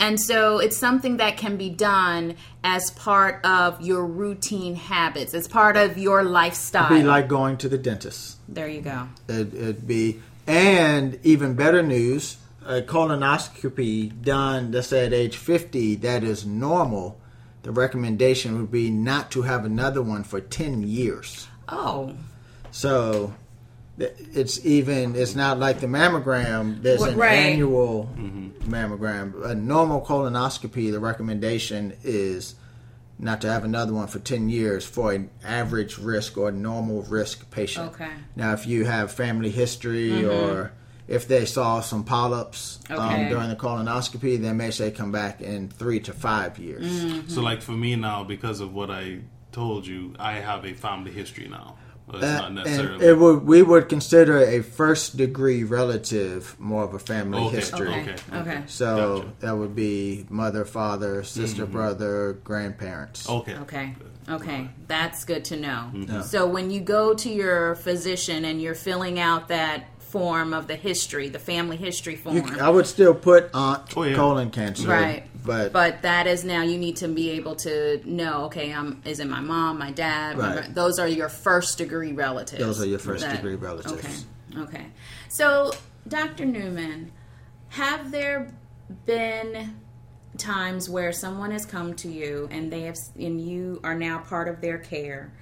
And 0.00 0.20
so 0.20 0.58
it's 0.58 0.76
something 0.76 1.16
that 1.16 1.36
can 1.36 1.56
be 1.56 1.70
done 1.70 2.36
as 2.62 2.90
part 2.92 3.44
of 3.44 3.80
your 3.82 4.06
routine 4.06 4.76
habits. 4.76 5.34
It's 5.34 5.48
part 5.48 5.76
of 5.76 5.98
your 5.98 6.22
lifestyle. 6.22 6.88
Be 6.88 7.02
like 7.02 7.26
going 7.28 7.56
to 7.58 7.68
the 7.68 7.78
dentist. 7.78 8.36
there 8.48 8.68
you 8.68 8.80
go. 8.80 9.08
It, 9.28 9.52
it'd 9.54 9.86
be, 9.88 10.20
and 10.46 11.18
even 11.24 11.54
better 11.54 11.82
news. 11.82 12.36
a 12.64 12.82
colonoscopy 12.82 14.22
done, 14.22 14.70
let's 14.72 14.88
say 14.88 15.06
at 15.06 15.12
age 15.12 15.36
50, 15.36 15.96
that 15.96 16.22
is 16.22 16.44
normal, 16.46 17.18
the 17.62 17.72
recommendation 17.72 18.58
would 18.58 18.70
be 18.70 18.90
not 18.90 19.30
to 19.32 19.42
have 19.42 19.64
another 19.64 20.02
one 20.02 20.22
for 20.22 20.40
10 20.40 20.82
years. 20.82 21.48
Oh, 21.68 22.14
So 22.78 23.34
it's 23.98 24.64
even, 24.64 25.16
it's 25.16 25.34
not 25.34 25.58
like 25.58 25.80
the 25.80 25.88
mammogram, 25.88 26.80
there's 26.80 27.02
an 27.02 27.16
right. 27.18 27.32
annual 27.32 28.08
mammogram. 28.60 29.44
A 29.44 29.52
normal 29.56 30.00
colonoscopy, 30.00 30.92
the 30.92 31.00
recommendation 31.00 31.96
is 32.04 32.54
not 33.18 33.40
to 33.40 33.50
have 33.50 33.64
another 33.64 33.92
one 33.92 34.06
for 34.06 34.20
10 34.20 34.48
years 34.48 34.86
for 34.86 35.12
an 35.12 35.28
average 35.42 35.98
risk 35.98 36.38
or 36.38 36.52
normal 36.52 37.02
risk 37.02 37.50
patient. 37.50 37.94
Okay. 37.94 38.12
Now, 38.36 38.52
if 38.52 38.64
you 38.64 38.84
have 38.84 39.10
family 39.10 39.50
history 39.50 40.24
or 40.24 40.70
if 41.08 41.26
they 41.26 41.46
saw 41.46 41.80
some 41.80 42.04
polyps 42.04 42.78
Okay. 42.88 42.94
um, 43.24 43.28
during 43.28 43.48
the 43.48 43.56
colonoscopy, 43.56 44.40
they 44.40 44.52
may 44.52 44.70
say 44.70 44.92
come 44.92 45.10
back 45.10 45.40
in 45.40 45.68
three 45.68 45.98
to 45.98 46.12
five 46.12 46.60
years. 46.60 46.86
Mm. 46.86 47.28
So, 47.28 47.40
like 47.40 47.60
for 47.60 47.72
me 47.72 47.96
now, 47.96 48.22
because 48.22 48.60
of 48.60 48.72
what 48.72 48.88
I 48.88 49.22
told 49.50 49.84
you, 49.84 50.14
I 50.20 50.34
have 50.34 50.64
a 50.64 50.74
family 50.74 51.10
history 51.10 51.48
now. 51.48 51.74
Well, 52.12 52.24
Uh, 52.24 52.62
and 52.66 53.02
it 53.02 53.18
would, 53.18 53.44
we 53.46 53.62
would 53.62 53.88
consider 53.88 54.38
a 54.38 54.62
first 54.62 55.16
degree 55.16 55.62
relative 55.64 56.56
more 56.58 56.84
of 56.84 56.94
a 56.94 56.98
family 56.98 57.42
Okay. 57.42 57.56
history. 57.56 57.88
okay, 57.90 58.16
Okay. 58.32 58.38
okay, 58.40 58.62
So 58.66 59.16
Gotcha. 59.18 59.32
that 59.40 59.56
would 59.56 59.74
be 59.76 60.26
mother, 60.30 60.64
father, 60.64 61.22
sister, 61.22 61.64
Mm-hmm. 61.64 61.72
brother, 61.72 62.38
grandparents. 62.44 63.28
okay. 63.28 63.54
okay, 63.56 63.94
okay. 64.28 64.68
That's 64.86 65.24
good 65.24 65.44
to 65.46 65.56
know. 65.56 65.90
Mm-hmm. 65.94 66.22
So 66.22 66.46
when 66.46 66.70
you 66.70 66.80
go 66.80 67.14
to 67.14 67.28
your 67.30 67.74
physician 67.76 68.44
and 68.44 68.60
you're 68.62 68.74
filling 68.74 69.18
out 69.20 69.48
that 69.48 69.97
form 70.08 70.54
of 70.54 70.66
the 70.66 70.76
history, 70.76 71.28
the 71.28 71.38
family 71.38 71.76
history 71.76 72.16
form, 72.16 72.36
You, 72.36 72.44
I 72.60 72.70
would 72.70 72.86
still 72.86 73.14
put 73.14 73.50
aunt 73.52 73.82
Oh, 73.96 74.02
yeah. 74.04 74.16
colon 74.16 74.50
cancer, 74.50 74.88
Right. 74.88 75.24
But, 75.44 75.72
but 75.72 76.02
that 76.02 76.26
is 76.26 76.44
now 76.44 76.62
you 76.62 76.76
need 76.76 76.96
to 76.96 77.08
be 77.08 77.30
able 77.30 77.56
to 77.56 78.02
know. 78.04 78.44
Okay, 78.46 78.72
I'm 78.72 79.00
is 79.06 79.18
it 79.20 79.28
my 79.28 79.40
mom, 79.40 79.78
my 79.78 79.90
dad? 79.90 80.36
Right. 80.36 80.64
bro- 80.64 80.72
those 80.74 80.98
are 80.98 81.08
your 81.08 81.28
first 81.30 81.78
degree 81.78 82.12
relatives. 82.12 82.62
Those 82.62 82.82
are 82.82 82.86
your 82.86 82.98
first 82.98 83.26
degree 83.28 83.54
relatives. 83.54 84.26
Okay, 84.52 84.60
okay. 84.62 84.86
So, 85.28 85.72
Dr. 86.06 86.44
Newman, 86.44 87.12
have 87.70 88.10
there 88.10 88.52
been 89.06 89.74
times 90.36 90.90
where 90.90 91.12
someone 91.12 91.50
has 91.50 91.64
come 91.64 91.94
to 91.94 92.08
you 92.08 92.48
and 92.50 92.70
they 92.70 92.82
have 92.82 92.96
and 93.18 93.40
you 93.40 93.80
are 93.84 93.94
now 93.94 94.18
part 94.18 94.48
of 94.48 94.60
their 94.60 94.78
care? 94.78 95.32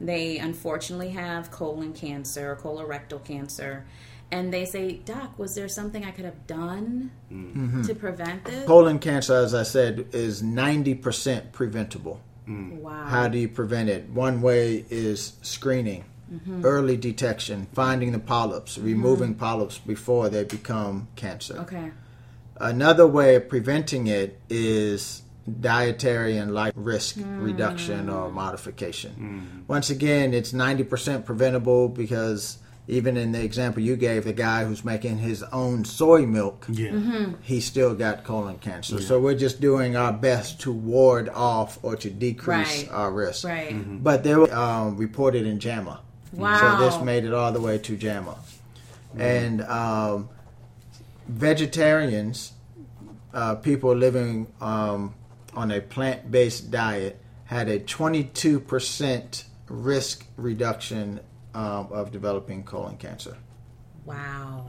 They 0.00 0.38
unfortunately 0.38 1.10
have 1.10 1.50
colon 1.50 1.92
cancer 1.92 2.52
or 2.52 2.56
colorectal 2.56 3.24
cancer. 3.24 3.86
And 4.30 4.52
they 4.52 4.64
say, 4.64 4.94
Doc, 4.94 5.38
was 5.38 5.54
there 5.54 5.68
something 5.68 6.04
I 6.04 6.10
could 6.10 6.24
have 6.24 6.46
done 6.46 7.12
Mm-hmm. 7.32 7.82
to 7.82 7.94
prevent 7.94 8.44
this? 8.44 8.66
colon 8.66 8.98
cancer, 8.98 9.34
as 9.34 9.54
I 9.54 9.62
said, 9.62 10.06
is 10.12 10.42
ninety 10.42 10.94
percent 10.94 11.52
preventable. 11.52 12.20
Wow. 12.48 13.04
How 13.06 13.28
do 13.28 13.38
you 13.38 13.48
prevent 13.48 13.88
it? 13.88 14.08
One 14.10 14.40
way 14.42 14.84
is 14.90 15.34
screening, 15.42 16.04
Mm-hmm. 16.32 16.64
early 16.64 16.96
detection, 16.96 17.68
finding 17.72 18.10
the 18.10 18.18
polyps, 18.18 18.78
removing 18.78 19.34
polyps 19.36 19.78
before 19.78 20.28
they 20.28 20.42
become 20.44 21.06
cancer. 21.16 21.58
okay. 21.60 21.92
Another 22.58 23.06
way 23.06 23.34
of 23.36 23.48
preventing 23.48 24.06
it 24.08 24.40
is 24.48 25.22
dietary 25.60 26.36
and 26.36 26.52
life 26.52 26.72
risk 26.76 27.16
Hmm. 27.16 27.40
reduction 27.42 28.08
or 28.08 28.30
modification. 28.30 29.64
Once 29.68 29.90
again, 29.90 30.34
it's 30.34 30.52
90% 30.52 31.24
preventable 31.24 31.88
because 31.88 32.58
even 32.88 33.16
in 33.16 33.32
the 33.32 33.42
example 33.42 33.82
you 33.82 33.96
gave, 33.96 34.24
the 34.24 34.32
guy 34.32 34.64
who's 34.64 34.84
making 34.84 35.18
his 35.18 35.42
own 35.52 35.84
soy 35.84 36.24
milk, 36.24 36.66
Yeah. 36.68 36.90
Mm-hmm. 36.90 37.32
he 37.42 37.60
still 37.60 37.94
got 37.94 38.22
colon 38.24 38.58
cancer. 38.58 39.00
So 39.00 39.18
we're 39.20 39.34
just 39.34 39.60
doing 39.60 39.96
our 39.96 40.12
best 40.12 40.60
to 40.60 40.72
ward 40.72 41.28
off 41.28 41.78
or 41.82 41.96
to 41.96 42.10
decrease 42.10 42.84
Right. 42.84 42.88
our 42.92 43.10
risk. 43.12 43.44
Right. 43.44 43.74
But 44.04 44.22
they 44.22 44.34
were 44.36 44.52
um, 44.54 44.96
reported 44.96 45.46
in 45.46 45.58
JAMA. 45.58 46.00
Wow. 46.32 46.58
So 46.78 46.84
this 46.84 47.02
made 47.02 47.24
it 47.24 47.32
all 47.34 47.50
the 47.52 47.60
way 47.60 47.78
to 47.78 47.96
JAMA. 47.96 48.36
And 49.18 49.62
um, 49.62 50.28
vegetarians, 51.28 52.52
uh, 53.34 53.56
people 53.56 53.94
living 53.94 54.46
um, 54.60 55.14
on 55.56 55.70
a 55.72 55.80
plant 55.80 56.30
based 56.30 56.70
diet, 56.70 57.20
had 57.46 57.68
a 57.68 57.80
22% 57.80 59.44
risk 59.68 60.26
reduction 60.36 61.20
um, 61.54 61.88
of 61.90 62.12
developing 62.12 62.62
colon 62.62 62.96
cancer. 62.96 63.36
Wow. 64.04 64.66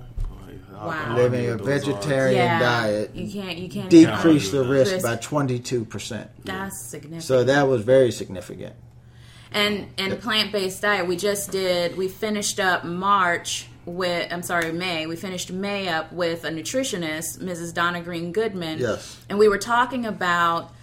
Wow. 0.71 1.15
Living 1.15 1.47
a 1.47 1.53
of 1.53 1.59
those 1.59 1.85
vegetarian 1.85 2.35
yeah. 2.35 2.59
diet 2.59 3.15
You 3.15 3.31
can't. 3.31 3.57
You 3.57 3.69
can't 3.69 3.89
decreased 3.89 4.51
the 4.51 4.63
risk 4.63 4.93
Risk. 4.93 5.05
by 5.05 5.17
22%. 5.17 6.27
That's 6.43 6.89
significant. 6.89 7.23
So 7.23 7.43
that 7.43 7.67
was 7.67 7.81
very 7.81 8.11
significant. 8.11 8.75
And 9.51 9.87
and 9.97 10.19
plant 10.21 10.51
based 10.51 10.81
diet. 10.81 11.07
We 11.07 11.17
just 11.17 11.51
did. 11.51 11.97
We 11.97 12.07
finished 12.07 12.59
up 12.59 12.83
March 12.83 13.67
with. 13.85 14.31
I'm 14.31 14.43
sorry, 14.43 14.71
May. 14.71 15.07
We 15.07 15.15
finished 15.15 15.51
May 15.51 15.87
up 15.87 16.11
with 16.11 16.43
a 16.43 16.49
nutritionist, 16.49 17.39
Mrs. 17.39 17.73
Donna 17.73 18.01
Green 18.01 18.31
Goodman. 18.31 18.79
Yes. 18.79 19.19
And 19.29 19.39
we 19.39 19.47
were 19.47 19.57
talking 19.57 20.05
about 20.05 20.73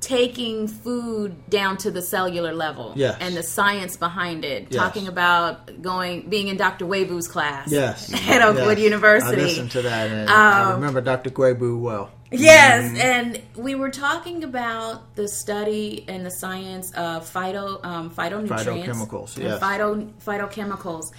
taking 0.00 0.68
food 0.68 1.48
down 1.50 1.76
to 1.78 1.90
the 1.90 2.00
cellular 2.02 2.52
level. 2.54 2.92
Yes. 2.96 3.16
And 3.20 3.36
the 3.36 3.42
science 3.42 3.96
behind 3.96 4.44
it. 4.44 4.68
Yes. 4.70 4.80
Talking 4.80 5.08
about 5.08 5.82
going, 5.82 6.28
being 6.28 6.48
in 6.48 6.56
Dr. 6.56 6.86
Gwebu's 6.86 7.26
class. 7.26 7.70
Yes. 7.72 8.12
At 8.28 8.42
Oakwood 8.42 8.78
Yes. 8.78 8.84
University. 8.84 9.40
I 9.40 9.44
listened 9.44 9.70
to 9.72 9.82
that 9.82 10.10
and 10.10 10.30
I 10.30 10.62
Um, 10.70 10.74
remember 10.76 11.00
Dr. 11.00 11.30
Gwebu 11.30 11.80
well. 11.80 12.10
Yes, 12.30 12.94
and 12.98 13.40
we 13.56 13.74
were 13.74 13.88
talking 13.90 14.44
about 14.44 15.14
the 15.16 15.26
study 15.26 16.04
and 16.08 16.26
the 16.26 16.30
science 16.30 16.90
of 16.92 17.24
phyto 17.24 17.82
um, 17.82 18.10
phytonutrients, 18.10 18.84
Phytochemicals, 18.84 19.36
and 19.36 19.44
yes. 19.46 19.62
phyto 19.62 20.10
phytochemicals, 20.26 21.12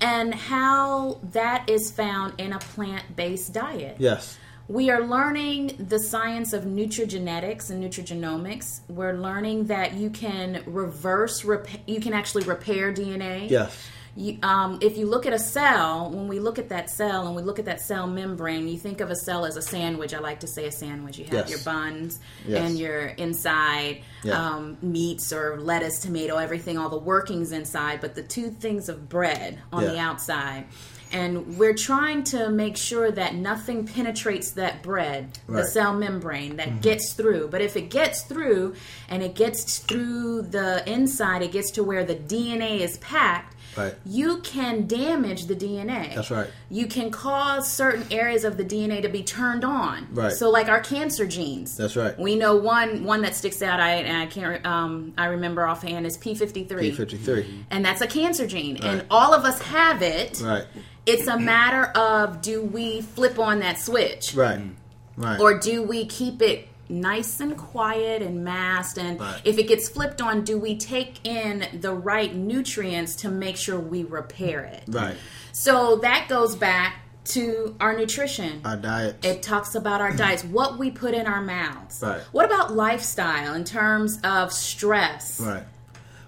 and 0.00 0.34
how 0.34 1.18
that 1.32 1.68
is 1.68 1.90
found 1.90 2.32
in 2.38 2.54
a 2.54 2.58
plant-based 2.58 3.52
diet. 3.52 3.96
Yes. 3.98 4.38
We 4.68 4.90
are 4.90 5.00
learning 5.00 5.86
the 5.88 5.98
science 5.98 6.52
of 6.52 6.64
nutrigenetics 6.64 7.70
and 7.70 7.82
nutrigenomics. 7.82 8.80
We're 8.88 9.14
learning 9.14 9.68
that 9.68 9.94
you 9.94 10.10
can 10.10 10.62
reverse, 10.66 11.42
rep- 11.42 11.66
you 11.86 12.00
can 12.00 12.12
actually 12.12 12.44
repair 12.44 12.92
DNA. 12.92 13.48
Yes. 13.48 13.74
You, 14.14 14.36
um, 14.42 14.78
if 14.82 14.98
you 14.98 15.06
look 15.06 15.24
at 15.24 15.32
a 15.32 15.38
cell, 15.38 16.10
when 16.10 16.28
we 16.28 16.38
look 16.40 16.58
at 16.58 16.68
that 16.70 16.90
cell 16.90 17.26
and 17.28 17.36
we 17.36 17.40
look 17.42 17.58
at 17.58 17.64
that 17.66 17.80
cell 17.80 18.06
membrane, 18.06 18.68
you 18.68 18.76
think 18.76 19.00
of 19.00 19.10
a 19.10 19.16
cell 19.16 19.46
as 19.46 19.56
a 19.56 19.62
sandwich. 19.62 20.12
I 20.12 20.18
like 20.18 20.40
to 20.40 20.46
say 20.48 20.66
a 20.66 20.72
sandwich. 20.72 21.18
You 21.18 21.24
have 21.26 21.48
Yes. 21.48 21.50
your 21.50 21.60
buns 21.60 22.18
Yes. 22.46 22.68
and 22.68 22.78
your 22.78 23.06
inside 23.06 24.02
Yeah. 24.24 24.34
um, 24.56 24.76
meats 24.82 25.32
or 25.32 25.58
lettuce, 25.60 26.00
tomato, 26.00 26.36
everything, 26.36 26.76
all 26.76 26.88
the 26.90 26.98
workings 26.98 27.52
inside, 27.52 28.00
but 28.02 28.14
the 28.16 28.22
two 28.22 28.50
things 28.50 28.88
of 28.90 29.08
bread 29.08 29.60
on 29.72 29.84
the 29.84 29.98
outside. 29.98 30.66
And 31.12 31.58
we're 31.58 31.74
trying 31.74 32.24
to 32.24 32.50
make 32.50 32.76
sure 32.76 33.10
that 33.10 33.34
nothing 33.34 33.86
penetrates 33.86 34.50
that 34.52 34.82
bread, 34.82 35.38
the 35.46 35.52
Right. 35.52 35.60
Mm-hmm. 35.62 35.70
cell 35.72 35.94
membrane, 35.94 36.56
that 36.56 36.80
gets 36.82 37.12
through. 37.14 37.48
But 37.48 37.60
if 37.62 37.76
it 37.76 37.90
gets 37.90 38.22
through 38.22 38.74
and 39.08 39.22
it 39.22 39.34
gets 39.34 39.78
through 39.78 40.42
the 40.42 40.88
inside, 40.90 41.42
it 41.42 41.52
gets 41.52 41.70
to 41.72 41.82
where 41.84 42.04
the 42.04 42.14
DNA 42.14 42.80
is 42.80 42.98
packed, 42.98 43.54
Right. 43.76 43.94
you 44.04 44.38
can 44.38 44.86
damage 44.86 45.46
the 45.46 45.54
DNA. 45.54 46.14
That's 46.14 46.30
right. 46.30 46.48
You 46.70 46.86
can 46.86 47.10
cause 47.10 47.70
certain 47.70 48.04
areas 48.10 48.44
of 48.44 48.56
the 48.56 48.64
DNA 48.64 49.02
to 49.02 49.08
be 49.08 49.22
turned 49.22 49.64
on. 49.64 50.08
Right. 50.12 50.32
So, 50.32 50.50
like 50.50 50.68
our 50.68 50.80
cancer 50.80 51.26
genes. 51.26 51.76
That's 51.76 51.94
right. 51.96 52.18
We 52.18 52.34
know 52.36 52.56
one 52.56 53.04
one 53.04 53.22
that 53.22 53.34
sticks 53.36 53.62
out. 53.62 53.78
I 53.80 53.94
and 53.96 54.16
I 54.16 54.26
can't. 54.26 54.64
Um, 54.66 55.12
I 55.16 55.26
remember 55.26 55.66
offhand 55.66 56.06
is 56.06 56.16
P 56.16 56.34
fifty 56.34 56.64
three. 56.64 56.90
P53. 56.90 57.64
And 57.70 57.84
that's 57.84 58.00
a 58.00 58.06
cancer 58.06 58.46
gene, 58.46 58.78
and 58.78 59.04
all 59.10 59.32
of 59.34 59.44
us 59.44 59.60
have 59.62 60.02
it. 60.02 60.40
Right. 60.42 60.64
It's 61.06 61.26
a 61.26 61.38
matter 61.38 61.84
of 61.98 62.42
do 62.42 62.62
we 62.62 63.00
flip 63.02 63.38
on 63.38 63.60
that 63.60 63.78
switch, 63.78 64.34
Right. 64.34 64.60
Right. 65.16 65.40
or 65.40 65.58
do 65.58 65.82
we 65.82 66.04
keep 66.04 66.42
it 66.42 66.68
nice 66.88 67.40
and 67.40 67.56
quiet 67.56 68.22
and 68.22 68.44
masked? 68.44 68.98
And 68.98 69.20
Right. 69.20 69.40
if 69.44 69.58
it 69.58 69.64
gets 69.68 69.88
flipped 69.88 70.20
on, 70.22 70.42
do 70.44 70.58
we 70.58 70.76
take 70.76 71.26
in 71.26 71.66
the 71.80 71.92
right 71.92 72.34
nutrients 72.34 73.16
to 73.16 73.28
make 73.28 73.56
sure 73.56 73.78
we 73.78 74.04
repair 74.04 74.60
it? 74.60 74.84
right. 74.88 75.16
So 75.52 75.96
that 75.96 76.26
goes 76.28 76.54
back 76.54 76.96
to 77.24 77.74
our 77.80 77.94
nutrition. 77.96 78.60
Our 78.64 78.76
diet. 78.76 79.24
It 79.24 79.42
talks 79.42 79.74
about 79.74 80.00
our 80.00 80.12
diets, 80.12 80.44
what 80.58 80.78
we 80.78 80.90
put 80.90 81.14
in 81.14 81.26
our 81.26 81.42
mouths. 81.42 82.00
Right. 82.02 82.20
What 82.32 82.46
about 82.46 82.74
lifestyle 82.74 83.54
in 83.54 83.64
terms 83.64 84.18
of 84.24 84.52
stress? 84.52 85.40
Right. 85.40 85.64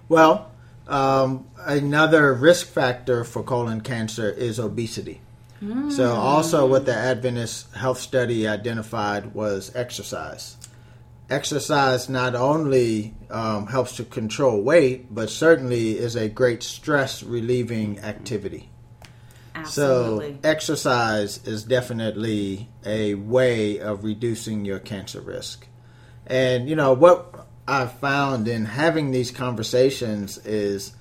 Well, 0.09 0.51
um, 0.87 1.45
another 1.65 2.33
risk 2.33 2.67
factor 2.67 3.23
for 3.23 3.41
colon 3.43 3.81
cancer 3.81 4.29
is 4.29 4.59
obesity. 4.59 5.21
So, 5.89 6.13
also, 6.13 6.65
what 6.65 6.85
the 6.85 6.95
Adventist 6.95 7.73
Health 7.75 7.99
Study 7.99 8.47
identified 8.47 9.35
was 9.35 9.71
exercise. 9.75 10.57
Exercise 11.29 12.09
not 12.09 12.33
only 12.33 13.13
um, 13.29 13.67
helps 13.67 13.95
to 13.97 14.03
control 14.03 14.61
weight, 14.61 15.13
but 15.13 15.29
certainly 15.29 15.97
is 15.97 16.15
a 16.15 16.29
great 16.29 16.63
stress 16.63 17.21
relieving 17.21 17.99
activity. 17.99 18.71
Absolutely. 19.53 20.33
So 20.33 20.49
exercise 20.49 21.45
is 21.45 21.63
definitely 21.63 22.67
a 22.83 23.13
way 23.13 23.79
of 23.79 24.03
reducing 24.03 24.65
your 24.65 24.79
cancer 24.79 25.21
risk. 25.21 25.67
And 26.25 26.67
you 26.69 26.75
know 26.75 26.93
what 26.93 27.47
I've 27.67 27.93
found 27.99 28.47
in 28.47 28.65
having 28.65 29.11
these 29.11 29.29
conversations 29.29 30.37
is 30.39 30.93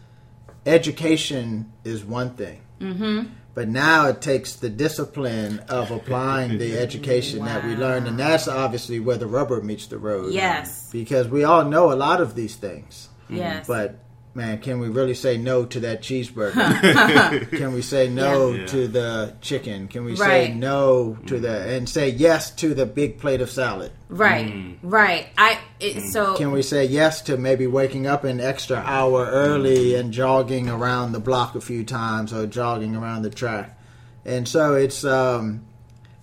education 0.67 1.73
is 1.85 2.05
one 2.05 2.35
thing. 2.35 2.61
Mm-hmm. 2.81 3.33
But 3.53 3.69
now 3.69 4.07
it 4.09 4.23
takes 4.23 4.55
the 4.55 4.71
discipline 4.71 5.59
of 5.69 5.91
applying 5.91 6.59
the 6.59 6.79
education 6.79 7.45
that 7.45 7.65
we 7.65 7.75
learned, 7.75 8.07
and 8.07 8.19
that's 8.19 8.47
obviously 8.47 9.01
where 9.01 9.17
the 9.17 9.27
rubber 9.27 9.61
meets 9.61 9.87
the 9.87 9.99
road. 9.99 10.33
Yes. 10.33 10.89
Because 10.93 11.29
we 11.29 11.43
all 11.45 11.65
know 11.65 11.93
a 11.93 11.95
lot 11.95 12.21
of 12.21 12.35
these 12.35 12.55
things. 12.55 13.09
Yes. 13.29 13.67
But 13.67 13.99
man, 14.35 14.59
can 14.61 14.79
we 14.79 14.89
really 14.89 15.15
say 15.15 15.37
no 15.37 15.65
to 15.67 15.81
that 15.81 16.03
cheeseburger? 16.03 17.51
can 17.59 17.73
we 17.73 17.83
say 17.83 18.09
no 18.09 18.53
Yeah. 18.53 18.67
to 18.67 18.89
the 18.89 19.35
chicken? 19.41 19.89
Can 19.89 20.05
we 20.05 20.17
say 20.17 20.53
no 20.55 21.19
to 21.27 21.39
the 21.39 21.49
mm. 21.49 21.77
and 21.77 21.89
say 21.89 22.11
yes 22.11 22.51
to 22.57 22.75
the 22.75 22.87
big 22.87 23.19
plate 23.19 23.41
of 23.41 23.51
salad? 23.51 23.93
right. 24.09 24.47
Mm. 24.47 24.77
Right. 24.83 25.29
I 25.39 25.59
it, 25.79 25.97
mm. 25.97 26.11
so 26.11 26.37
Can 26.37 26.53
we 26.53 26.63
say 26.63 26.85
yes 26.85 27.23
to 27.23 27.37
maybe 27.37 27.67
waking 27.67 28.07
up 28.07 28.25
an 28.25 28.41
extra 28.41 28.77
hour 28.77 29.27
early 29.27 29.95
and 29.95 30.13
jogging 30.13 30.69
around 30.69 31.13
the 31.13 31.21
block 31.21 31.55
a 31.55 31.61
few 31.61 31.85
times 31.85 32.33
or 32.33 32.47
jogging 32.47 32.97
around 32.97 33.23
the 33.23 33.31
track? 33.31 33.79
And 34.25 34.47
so 34.47 34.75
it's 34.75 35.05
um, 35.05 35.65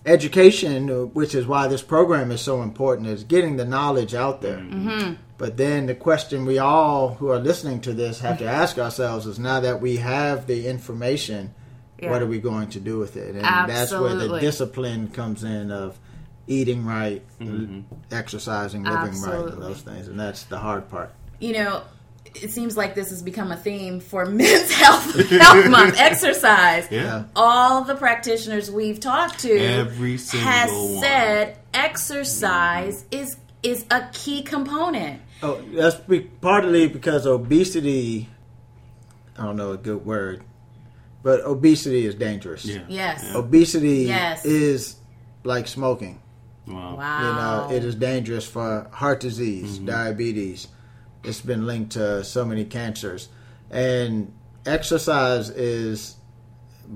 education, 0.06 0.88
which 1.14 1.34
is 1.34 1.46
why 1.46 1.68
this 1.68 1.82
program 1.82 2.30
is 2.30 2.40
so 2.40 2.62
important, 2.62 3.08
is 3.08 3.24
getting 3.24 3.56
the 3.56 3.64
knowledge 3.64 4.14
out 4.14 4.40
there. 4.42 4.58
Mm-hmm. 4.58 5.14
But 5.36 5.56
then 5.56 5.86
the 5.86 5.94
question 5.94 6.46
we 6.46 6.58
all 6.58 7.14
who 7.14 7.28
are 7.30 7.38
listening 7.38 7.80
to 7.82 7.92
this 7.92 8.20
have 8.20 8.38
to 8.38 8.44
ask 8.44 8.78
ourselves 8.78 9.26
is 9.26 9.38
now 9.38 9.60
that 9.60 9.80
we 9.80 9.96
have 9.98 10.46
the 10.46 10.66
information, 10.66 11.54
Yeah. 12.00 12.10
what 12.10 12.22
are 12.22 12.26
we 12.26 12.40
going 12.40 12.70
to 12.70 12.80
do 12.80 12.98
with 12.98 13.16
it? 13.16 13.36
And 13.36 13.44
that's 13.68 13.92
where 13.92 14.14
the 14.14 14.38
discipline 14.40 15.08
comes 15.08 15.44
in 15.44 15.70
of 15.70 15.98
eating 16.46 16.84
right, 16.86 17.22
Mm-hmm. 17.40 17.80
exercising, 18.10 18.82
living 18.84 18.98
right, 19.00 19.08
Absolutely. 19.08 19.52
and 19.52 19.62
those 19.62 19.82
things. 19.82 20.08
And 20.08 20.18
that's 20.18 20.44
the 20.44 20.58
hard 20.58 20.88
part. 20.88 21.12
you 21.40 21.52
know, 21.52 21.82
it 22.42 22.50
seems 22.50 22.76
like 22.76 22.94
this 22.94 23.10
has 23.10 23.22
become 23.22 23.52
a 23.52 23.56
theme 23.56 24.00
for 24.00 24.26
Men's 24.26 24.72
Health 24.72 25.14
Health 25.30 25.68
Month. 25.68 25.96
Exercise. 25.98 26.88
Yeah. 26.90 27.24
All 27.34 27.84
the 27.84 27.94
practitioners 27.94 28.70
we've 28.70 29.00
talked 29.00 29.40
to 29.40 29.56
Every 29.56 30.18
single 30.18 30.50
has 30.50 30.70
one. 30.70 31.02
said 31.02 31.58
exercise 31.74 33.02
mm-hmm. 33.04 33.22
is 33.22 33.36
is 33.62 33.84
a 33.90 34.08
key 34.12 34.42
component. 34.42 35.20
Oh, 35.42 35.60
that's 35.72 35.96
be- 35.96 36.20
partly 36.20 36.88
because 36.88 37.26
obesity. 37.26 38.28
I 39.36 39.44
don't 39.44 39.56
know 39.56 39.72
a 39.72 39.76
good 39.76 40.04
word, 40.04 40.42
but 41.22 41.40
obesity 41.40 42.06
is 42.06 42.14
dangerous. 42.14 42.64
Yeah. 42.64 42.82
Yes. 42.88 43.24
Yeah. 43.24 43.38
Obesity 43.38 44.04
Yes. 44.04 44.44
is 44.44 44.96
like 45.44 45.68
smoking. 45.68 46.20
Wow. 46.66 46.96
Wow. 46.96 47.20
You 47.20 47.34
know, 47.70 47.76
it 47.76 47.84
is 47.84 47.94
dangerous 47.94 48.44
for 48.46 48.88
heart 48.92 49.20
disease, 49.20 49.76
mm-hmm. 49.76 49.86
diabetes. 49.86 50.68
It's 51.24 51.40
been 51.40 51.66
linked 51.66 51.92
to 51.92 52.24
so 52.24 52.44
many 52.44 52.64
cancers. 52.64 53.28
And 53.70 54.32
exercise 54.64 55.50
is 55.50 56.16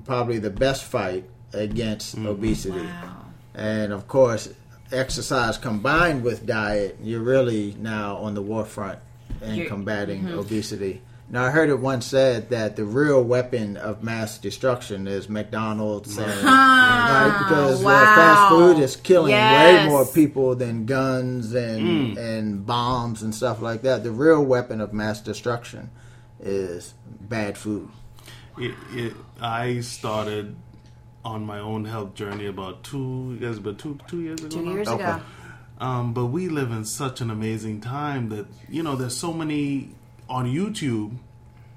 probably 0.04 0.38
the 0.38 0.50
best 0.50 0.84
fight 0.84 1.24
against 1.52 2.16
mm. 2.16 2.26
obesity. 2.26 2.78
Wow. 2.78 3.26
And 3.54 3.92
of 3.92 4.08
course, 4.08 4.48
exercise 4.90 5.58
combined 5.58 6.22
with 6.22 6.46
diet, 6.46 6.98
you're 7.02 7.20
really 7.20 7.74
now 7.78 8.16
on 8.16 8.34
the 8.34 8.42
warfront 8.42 8.98
in 9.40 9.56
You're- 9.56 9.68
combating 9.68 10.24
mm-hmm. 10.24 10.38
obesity. 10.38 11.02
Now, 11.32 11.44
I 11.46 11.50
heard 11.50 11.70
it 11.70 11.80
once 11.80 12.04
said 12.06 12.50
that 12.50 12.76
the 12.76 12.84
real 12.84 13.22
weapon 13.24 13.78
of 13.78 14.02
mass 14.02 14.36
destruction 14.36 15.08
is 15.08 15.30
McDonald's, 15.30 16.18
and, 16.18 16.44
right, 16.44 17.34
because 17.38 17.80
uh, 17.80 17.86
wow. 17.86 18.04
fast 18.14 18.48
food 18.50 18.78
is 18.78 18.96
killing 18.96 19.30
Yes. 19.30 19.82
way 19.82 19.88
more 19.88 20.04
people 20.04 20.54
than 20.54 20.84
guns 20.84 21.54
and 21.54 22.18
and 22.18 22.66
bombs 22.66 23.22
and 23.22 23.34
stuff 23.34 23.62
like 23.62 23.80
that. 23.80 24.04
The 24.04 24.10
real 24.10 24.44
weapon 24.44 24.82
of 24.82 24.92
mass 24.92 25.22
destruction 25.22 25.90
is 26.38 26.92
bad 27.08 27.56
food. 27.56 27.88
It, 28.58 28.74
it, 28.92 29.14
I 29.40 29.80
started 29.80 30.54
on 31.24 31.46
my 31.46 31.60
own 31.60 31.86
health 31.86 32.12
journey 32.14 32.44
about 32.46 32.84
two 32.84 33.38
years, 33.40 33.58
but 33.58 33.78
two 33.78 33.98
two 34.06 34.20
years 34.20 34.40
ago. 34.44 34.50
Two 34.56 34.66
now? 34.66 34.72
years 34.72 34.88
Okay. 34.88 35.02
ago. 35.02 35.22
Um, 35.80 36.12
but 36.12 36.26
we 36.26 36.50
live 36.50 36.70
in 36.72 36.84
such 36.84 37.22
an 37.22 37.30
amazing 37.30 37.80
time 37.80 38.28
that 38.28 38.46
you 38.68 38.82
know 38.82 38.96
there's 38.96 39.16
so 39.16 39.32
many 39.32 39.94
on 40.32 40.46
YouTube 40.46 41.16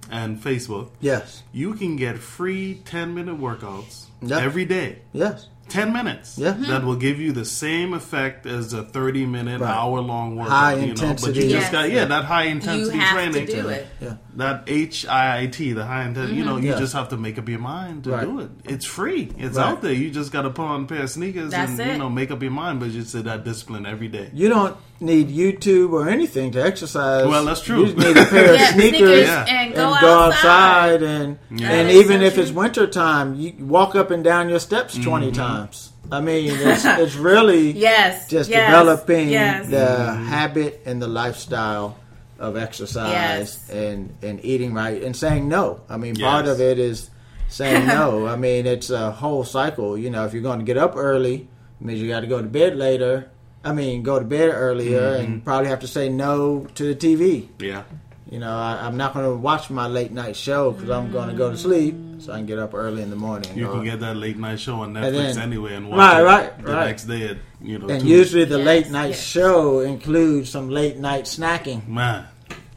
and 0.09 0.39
Facebook. 0.41 0.89
Yes, 1.01 1.43
You 1.51 1.73
can 1.73 1.95
get 1.97 2.17
free 2.19 2.81
10 2.85 3.13
minute 3.13 3.39
workouts 3.39 4.05
Yeah. 4.21 4.39
every 4.39 4.65
day. 4.65 4.99
yes, 5.13 5.47
10 5.67 5.91
minutes. 5.91 6.37
Yeah. 6.37 6.53
Mm-hmm. 6.53 6.69
That 6.69 6.83
will 6.85 6.95
give 6.95 7.19
you 7.19 7.31
the 7.31 7.43
same 7.45 7.93
effect 7.93 8.45
as 8.45 8.71
a 8.73 8.83
30 8.83 9.25
minute, 9.25 9.61
Right. 9.61 9.75
hour 9.75 9.99
long 9.99 10.35
workout. 10.35 10.51
High 10.51 10.73
you 10.75 10.81
know, 10.85 10.91
intensity. 10.91 11.31
But 11.33 11.41
you 11.43 11.49
just 11.49 11.71
got, 11.71 11.91
yeah, 11.91 12.05
that 12.05 12.25
high 12.25 12.43
You 12.45 12.51
intensity 12.51 12.97
have 12.97 13.13
training. 13.15 13.47
to 13.47 13.61
do 13.61 13.67
it. 13.69 13.87
yeah. 13.99 14.13
That 14.35 14.65
HIIT, 14.67 15.75
the 15.75 15.85
high 15.85 16.03
intensity, 16.05 16.35
you 16.37 16.43
know, 16.45 16.57
you 16.57 16.71
Yeah. 16.71 16.79
just 16.79 16.93
have 16.93 17.09
to 17.09 17.17
make 17.17 17.37
up 17.39 17.47
your 17.47 17.59
mind 17.59 18.03
to 18.03 18.11
Right. 18.11 18.21
do 18.25 18.39
it. 18.41 18.49
It's 18.65 18.85
free. 18.85 19.31
It's 19.37 19.55
Right. 19.57 19.65
out 19.67 19.81
there. 19.81 19.93
You 19.93 20.09
just 20.11 20.31
got 20.31 20.41
to 20.41 20.49
put 20.49 20.63
on 20.65 20.83
a 20.83 20.85
pair 20.85 21.03
of 21.03 21.09
sneakers 21.09 21.51
That's 21.51 21.71
and, 21.71 21.79
it. 21.79 21.87
you 21.93 21.97
know, 21.97 22.09
make 22.09 22.31
up 22.31 22.41
your 22.41 22.51
mind, 22.51 22.79
but 22.81 22.89
you 22.91 23.03
say 23.03 23.21
that 23.21 23.45
discipline 23.45 23.85
every 23.85 24.09
day. 24.09 24.29
You 24.33 24.49
don't 24.49 24.75
need 24.99 25.29
YouTube 25.29 25.91
or 25.93 26.09
anything 26.09 26.51
to 26.51 26.63
exercise. 26.63 27.25
Well, 27.27 27.45
that's 27.45 27.61
true. 27.61 27.85
You 27.85 27.93
need 27.93 28.17
a 28.17 28.25
pair 28.25 28.53
of 28.53 28.59
Yeah, 28.59 28.71
sneakers, 28.73 28.99
sneakers 28.99 29.27
Yeah. 29.27 29.45
and 29.47 29.57
and 29.67 29.75
go 29.75 29.85
outside. 29.93 30.27
outside, 30.33 31.03
and 31.03 31.37
Yeah. 31.55 31.69
and 31.71 31.89
even 31.91 32.19
so 32.19 32.25
if 32.25 32.33
true. 32.33 32.43
it's 32.43 32.51
winter 32.51 32.87
time, 32.87 33.35
you 33.35 33.53
walk 33.59 33.95
up 33.95 34.11
and 34.11 34.23
down 34.23 34.49
your 34.49 34.59
steps 34.59 34.97
20 34.97 35.27
Mm-hmm. 35.31 35.35
times. 35.41 35.91
I 36.11 36.21
mean, 36.21 36.51
it's, 36.53 36.85
it's 36.85 37.15
really 37.15 37.71
Yes. 37.77 38.27
just 38.29 38.49
yes, 38.49 38.67
developing 38.67 39.29
Yes. 39.29 39.67
the 39.69 40.13
habit 40.13 40.81
and 40.85 41.01
the 41.01 41.07
lifestyle 41.07 41.95
of 42.39 42.57
exercise 42.57 43.11
Yes. 43.11 43.69
and 43.69 44.13
and 44.21 44.43
eating 44.43 44.73
right 44.73 45.01
and 45.01 45.15
saying 45.15 45.47
no. 45.47 45.81
I 45.89 45.97
mean, 45.97 46.15
part 46.15 46.47
of 46.47 46.59
it 46.59 46.77
is 46.79 47.09
saying 47.49 47.87
no. 47.97 48.27
I 48.27 48.35
mean, 48.35 48.65
it's 48.65 48.89
a 48.89 49.11
whole 49.11 49.43
cycle. 49.43 49.97
You 49.97 50.09
know, 50.09 50.25
if 50.25 50.33
you're 50.33 50.41
going 50.43 50.59
to 50.59 50.65
get 50.65 50.77
up 50.77 50.95
early, 50.97 51.47
it 51.79 51.85
means 51.85 52.01
you 52.01 52.07
got 52.07 52.21
to 52.21 52.27
go 52.27 52.41
to 52.41 52.47
bed 52.47 52.75
later. 52.77 53.29
I 53.63 53.73
mean, 53.73 54.03
go 54.03 54.19
to 54.19 54.25
bed 54.25 54.49
earlier 54.53 55.01
Mm-hmm. 55.17 55.23
and 55.33 55.43
probably 55.45 55.69
have 55.69 55.79
to 55.79 55.87
say 55.87 56.07
no 56.09 56.67
to 56.75 56.93
the 56.93 56.95
TV. 56.95 57.47
Yeah. 57.59 57.83
You 58.29 58.39
know, 58.39 58.51
I, 58.57 58.79
I'm 58.85 58.97
not 58.97 59.13
going 59.13 59.25
to 59.25 59.35
watch 59.35 59.69
my 59.69 59.85
late 59.87 60.11
night 60.11 60.35
show 60.35 60.71
because 60.71 60.89
I'm 60.89 61.11
going 61.11 61.29
to 61.29 61.35
go 61.35 61.51
to 61.51 61.57
sleep 61.57 61.95
so 62.19 62.33
I 62.33 62.37
can 62.37 62.47
get 62.47 62.57
up 62.57 62.73
early 62.73 63.03
in 63.03 63.11
the 63.11 63.15
morning. 63.15 63.55
You 63.55 63.67
Or- 63.67 63.73
can 63.73 63.83
get 63.83 63.99
that 63.99 64.17
late 64.17 64.37
night 64.37 64.59
show 64.59 64.75
on 64.77 64.93
Netflix 64.93 65.35
then- 65.35 65.43
anyway 65.43 65.75
and 65.75 65.89
watch 65.89 65.99
Right, 65.99 66.19
it 66.19 66.23
right, 66.23 66.65
the 66.65 66.73
right. 66.73 66.85
next 66.87 67.03
day 67.03 67.27
at, 67.29 67.37
you 67.61 67.77
know, 67.77 67.87
and 67.87 68.01
two- 68.01 68.07
usually 68.07 68.45
the 68.45 68.57
Yes, 68.57 68.65
late 68.65 68.89
night 68.89 69.09
yes. 69.09 69.21
show 69.23 69.79
includes 69.81 70.49
some 70.49 70.69
late 70.71 70.97
night 70.97 71.25
snacking. 71.25 71.87
Man. 71.87 72.25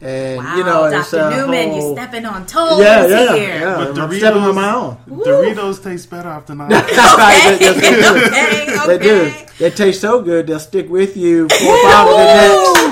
And 0.01 0.37
Wow, 0.37 0.55
you 0.55 0.63
know, 0.63 0.83
it's 0.85 1.11
Dr. 1.11 1.23
a 1.25 1.35
Newman, 1.35 1.69
whole- 1.71 1.79
you're 1.87 1.97
stepping 1.97 2.25
on 2.25 2.45
toes 2.45 2.79
Yeah, 2.79 3.05
yeah, 3.07 3.35
here. 3.35 3.59
yeah. 3.59 3.75
But 3.75 3.99
I'm 3.99 4.13
stepping 4.13 4.43
on 4.43 4.55
my 4.55 4.73
own. 4.73 4.97
Doritos 5.09 5.83
taste 5.83 6.09
better 6.11 6.29
after 6.29 6.53
nine. 6.55 6.69
Right, 6.69 6.87
yes, 6.89 7.59
yes, 7.59 7.81
they 7.81 7.99
okay, 8.07 8.79
okay. 8.79 8.97
They 8.97 9.03
do. 9.03 9.33
They 9.57 9.69
taste 9.71 9.99
so 9.99 10.21
good, 10.21 10.45
they'll 10.47 10.59
stick 10.59 10.89
with 10.89 11.17
you 11.17 11.49
for 11.49 11.55
five 11.83 12.07
of 12.07 12.13
the 12.17 12.23
next. 12.23 12.88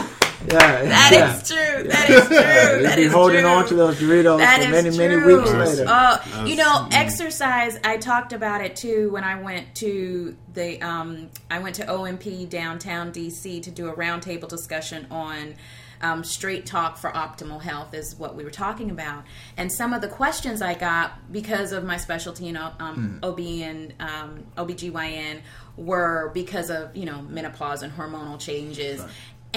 Yeah, 0.47 0.83
That 0.85 1.09
yeah. 1.11 1.35
is 1.35 1.47
true. 1.47 1.83
That 1.89 2.09
is 2.09 2.27
true. 2.27 2.35
You'll 2.37 2.83
That 2.83 2.95
be 2.95 3.03
is 3.03 3.11
holding 3.11 3.41
true. 3.41 3.49
on 3.49 3.67
to 3.67 3.73
those 3.75 3.95
Doritos 3.99 4.37
That 4.39 4.59
for 4.61 4.65
is 4.65 4.97
many, 4.97 4.97
many 4.97 5.21
true. 5.21 5.39
weeks 5.41 5.51
later. 5.53 5.85
Oh, 5.87 6.43
you 6.45 6.55
know, 6.55 6.87
That's- 6.89 6.93
exercise. 7.19 7.77
I 7.83 7.97
talked 7.97 8.33
about 8.33 8.61
it 8.61 8.75
too 8.75 9.09
when 9.11 9.23
I 9.23 9.41
went 9.41 9.75
to 9.75 10.35
the. 10.53 10.81
Um, 10.81 11.29
I 11.51 11.59
went 11.59 11.75
to 11.75 11.85
OMP 11.89 12.49
downtown 12.49 13.11
DC 13.11 13.61
to 13.63 13.71
do 13.71 13.89
a 13.89 13.93
roundtable 13.93 14.47
discussion 14.47 15.07
on. 15.11 15.55
Um, 15.99 16.23
straight 16.23 16.67
talk 16.67 16.95
for 16.99 17.09
optimal 17.09 17.59
health 17.59 17.95
is 17.95 18.15
what 18.19 18.35
we 18.35 18.43
were 18.43 18.51
talking 18.51 18.91
about, 18.91 19.23
and 19.57 19.71
some 19.71 19.93
of 19.93 20.01
the 20.01 20.07
questions 20.07 20.61
I 20.61 20.75
got 20.75 21.31
because 21.31 21.71
of 21.71 21.83
my 21.83 21.97
specialty, 21.97 22.45
you 22.45 22.51
know, 22.51 22.71
um, 22.79 23.19
OB 23.23 23.39
and 23.39 23.93
um, 23.99 24.43
OBGYN, 24.57 25.41
were 25.75 26.29
because 26.35 26.69
of 26.69 26.95
you 26.95 27.05
know 27.05 27.23
menopause 27.23 27.81
and 27.81 27.91
hormonal 27.91 28.39
changes. 28.39 29.03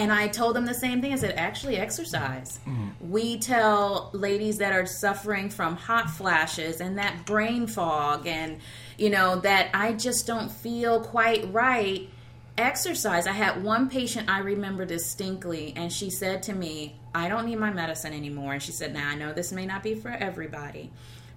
And 0.01 0.11
I 0.11 0.29
told 0.29 0.57
them 0.57 0.65
the 0.65 0.73
same 0.73 1.03
thing. 1.03 1.13
I 1.13 1.17
said, 1.17 1.35
actually, 1.37 1.77
exercise. 1.77 2.59
Mm. 2.67 2.93
We 3.03 3.39
tell 3.39 4.09
ladies 4.15 4.57
that 4.57 4.73
are 4.73 4.87
suffering 4.87 5.51
from 5.51 5.77
hot 5.77 6.09
flashes 6.09 6.81
and 6.81 6.97
that 6.97 7.27
brain 7.27 7.67
fog, 7.67 8.27
and 8.27 8.61
you 8.97 9.11
know 9.11 9.41
that 9.41 9.69
I 9.75 9.93
just 9.93 10.27
don't 10.27 10.51
feel 10.51 11.03
quite 11.03 11.53
right. 11.53 12.09
Exercise. 12.57 13.27
I 13.27 13.33
had 13.33 13.63
one 13.63 13.91
patient 13.91 14.31
I 14.31 14.39
remember 14.39 14.87
distinctly, 14.87 15.75
and 15.77 15.93
she 15.93 16.09
said 16.09 16.43
to 16.45 16.55
me, 16.55 16.97
"I 17.15 17.29
don't 17.29 17.45
need 17.45 17.59
my 17.59 17.71
medicine 17.71 18.15
anymore." 18.15 18.55
And 18.55 18.63
she 18.63 18.73
said, 18.73 18.95
"Now 18.95 19.07
I 19.07 19.17
know 19.17 19.35
this 19.35 19.53
may 19.53 19.67
not 19.67 19.83
be 19.83 19.95
for 19.95 20.09
everybody, 20.09 20.91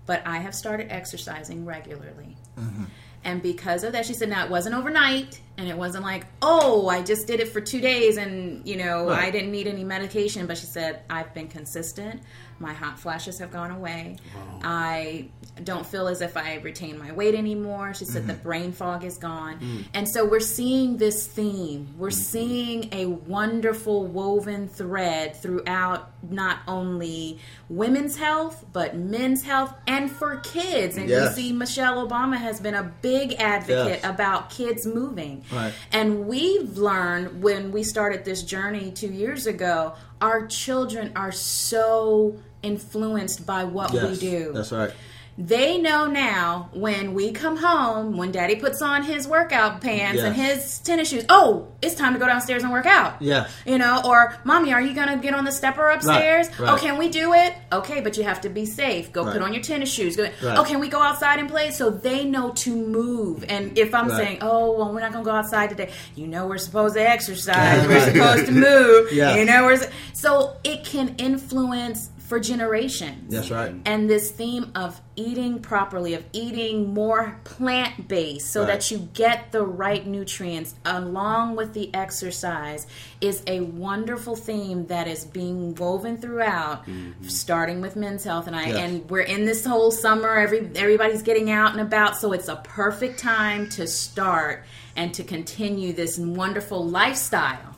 but 0.05 0.25
I 0.25 0.37
have 0.37 0.55
started 0.55 0.87
exercising 0.89 1.65
regularly." 1.65 2.37
Mm-hmm. 2.57 2.85
And 3.25 3.41
because 3.41 3.83
of 3.83 3.93
that, 3.93 4.05
she 4.05 4.13
said, 4.13 4.29
now 4.29 4.43
it 4.43 4.51
wasn't 4.51 4.75
overnight. 4.75 5.39
And 5.57 5.67
it 5.69 5.77
wasn't 5.77 6.03
like, 6.03 6.25
oh, 6.41 6.87
I 6.87 7.03
just 7.03 7.27
did 7.27 7.39
it 7.39 7.49
for 7.49 7.61
two 7.61 7.79
days 7.79 8.17
and, 8.17 8.67
you 8.67 8.75
know, 8.75 9.07
Right. 9.07 9.25
I 9.25 9.31
didn't 9.31 9.51
need 9.51 9.67
any 9.67 9.83
medication. 9.83 10.47
But 10.47 10.57
she 10.57 10.65
said, 10.65 11.01
I've 11.09 11.33
been 11.33 11.47
consistent. 11.47 12.23
My 12.59 12.73
hot 12.73 12.99
flashes 12.99 13.39
have 13.39 13.51
gone 13.51 13.71
away. 13.71 14.17
I 14.63 15.27
don't 15.63 15.85
feel 15.85 16.07
as 16.07 16.21
if 16.21 16.37
I 16.37 16.55
retain 16.55 16.97
my 16.97 17.11
weight 17.11 17.35
anymore. 17.35 17.93
She 17.93 18.05
said 18.05 18.25
the 18.25 18.33
mm-hmm. 18.33 18.43
brain 18.43 18.71
fog 18.71 19.03
is 19.03 19.17
gone. 19.17 19.59
Mm. 19.59 19.85
And 19.93 20.09
so 20.09 20.25
we're 20.25 20.39
seeing 20.39 20.97
this 20.97 21.27
theme. 21.27 21.93
We're 21.97 22.09
mm-hmm. 22.09 22.19
seeing 22.19 22.89
a 22.93 23.05
wonderful 23.05 24.07
woven 24.07 24.67
thread 24.67 25.35
throughout 25.35 26.11
not 26.27 26.59
only 26.67 27.39
women's 27.69 28.15
health, 28.15 28.65
but 28.71 28.95
men's 28.95 29.43
health 29.43 29.73
and 29.85 30.09
for 30.09 30.37
kids. 30.37 30.97
And 30.97 31.09
Yes. 31.09 31.37
you 31.37 31.43
see, 31.43 31.53
Michelle 31.53 32.07
Obama 32.07 32.37
has 32.37 32.59
been 32.59 32.75
a 32.75 32.83
big 33.01 33.33
advocate 33.33 33.99
Yes. 34.01 34.05
about 34.05 34.49
kids 34.49 34.85
moving. 34.87 35.42
Right. 35.51 35.73
And 35.91 36.27
we've 36.27 36.77
learned 36.77 37.41
when 37.43 37.71
we 37.71 37.83
started 37.83 38.25
this 38.25 38.43
journey 38.43 38.91
two 38.91 39.07
years 39.07 39.47
ago, 39.47 39.93
our 40.21 40.47
children 40.47 41.11
are 41.15 41.31
so 41.31 42.39
influenced 42.61 43.45
by 43.45 43.63
what 43.65 43.91
we 43.91 44.17
do. 44.17 44.53
That's 44.53 44.71
right. 44.71 44.91
They 45.37 45.79
know 45.79 46.05
now 46.05 46.69
when 46.73 47.15
we 47.15 47.31
come 47.31 47.57
home, 47.57 48.17
when 48.17 48.31
daddy 48.31 48.55
puts 48.55 48.81
on 48.83 49.01
his 49.03 49.27
workout 49.27 49.81
pants 49.81 50.21
and 50.21 50.35
his 50.35 50.77
tennis 50.79 51.09
shoes, 51.09 51.25
oh, 51.27 51.69
it's 51.81 51.95
time 51.95 52.13
to 52.13 52.19
go 52.19 52.27
downstairs 52.27 52.61
and 52.61 52.71
work 52.71 52.85
out. 52.85 53.19
Yes. 53.19 53.51
You 53.65 53.79
know, 53.79 54.01
or 54.05 54.35
mommy, 54.43 54.73
are 54.73 54.81
you 54.81 54.93
going 54.93 55.07
to 55.07 55.17
get 55.17 55.33
on 55.33 55.43
the 55.43 55.51
stepper 55.51 55.89
upstairs? 55.89 56.47
right. 56.59 56.73
Oh, 56.73 56.77
can 56.77 56.97
we 56.99 57.09
do 57.09 57.33
it? 57.33 57.55
Okay, 57.71 58.01
but 58.01 58.15
you 58.15 58.23
have 58.23 58.41
to 58.41 58.49
be 58.49 58.65
safe. 58.67 59.11
Go 59.11 59.23
put 59.31 59.41
on 59.41 59.53
your 59.53 59.63
tennis 59.63 59.91
shoes. 59.91 60.15
Go, 60.15 60.23
Right. 60.23 60.57
Oh, 60.57 60.63
can 60.63 60.79
we 60.79 60.87
go 60.87 61.01
outside 61.01 61.39
and 61.39 61.49
play? 61.49 61.71
So 61.71 61.89
they 61.89 62.25
know 62.25 62.51
to 62.51 62.75
move. 62.75 63.43
And 63.49 63.75
if 63.77 63.95
I'm 63.95 64.09
Right. 64.09 64.17
saying, 64.17 64.37
oh, 64.41 64.77
well, 64.77 64.93
we're 64.93 64.99
not 64.99 65.13
going 65.13 65.25
to 65.25 65.29
go 65.31 65.35
outside 65.35 65.69
today, 65.71 65.91
you 66.15 66.27
know, 66.27 66.45
we're 66.45 66.57
supposed 66.59 66.93
to 66.95 67.01
exercise. 67.09 67.87
We're 67.87 67.99
supposed 68.11 68.45
to 68.45 68.51
move. 68.51 69.11
Yeah. 69.11 69.35
You 69.35 69.45
know, 69.45 69.65
we're 69.65 69.79
so 70.13 70.55
it 70.63 70.83
can 70.85 71.15
influence 71.17 72.09
for 72.33 72.39
generations. 72.39 73.31
That's 73.31 73.51
right. 73.51 73.75
And 73.85 74.09
this 74.09 74.31
theme 74.31 74.71
of 74.73 74.99
eating 75.15 75.59
properly, 75.59 76.15
of 76.15 76.23
eating 76.33 76.91
more 76.91 77.39
plant 77.43 78.07
based 78.07 78.51
so 78.51 78.61
Right. 78.61 78.69
that 78.69 78.89
you 78.89 79.07
get 79.13 79.51
the 79.51 79.61
right 79.63 80.07
nutrients 80.07 80.73
along 80.83 81.55
with 81.55 81.73
the 81.75 81.93
exercise 81.93 82.87
is 83.21 83.43
a 83.45 83.59
wonderful 83.59 84.35
theme 84.35 84.87
that 84.87 85.07
is 85.07 85.25
being 85.25 85.75
woven 85.75 86.17
throughout, 86.17 86.81
starting 87.27 87.81
with 87.81 87.95
men's 87.95 88.23
health. 88.23 88.47
And 88.47 88.55
I 88.55 88.69
Yes. 88.69 88.77
and 88.79 89.07
we're 89.11 89.19
in 89.19 89.45
this 89.45 89.63
whole 89.63 89.91
summer, 89.91 90.33
every 90.39 90.71
everybody's 90.75 91.21
getting 91.21 91.51
out 91.51 91.73
and 91.73 91.81
about, 91.81 92.17
so 92.17 92.33
it's 92.33 92.47
a 92.47 92.55
perfect 92.63 93.19
time 93.19 93.69
to 93.77 93.85
start 93.85 94.63
and 94.95 95.13
to 95.13 95.23
continue 95.23 95.93
this 95.93 96.17
wonderful 96.17 96.83
lifestyle. 96.83 97.75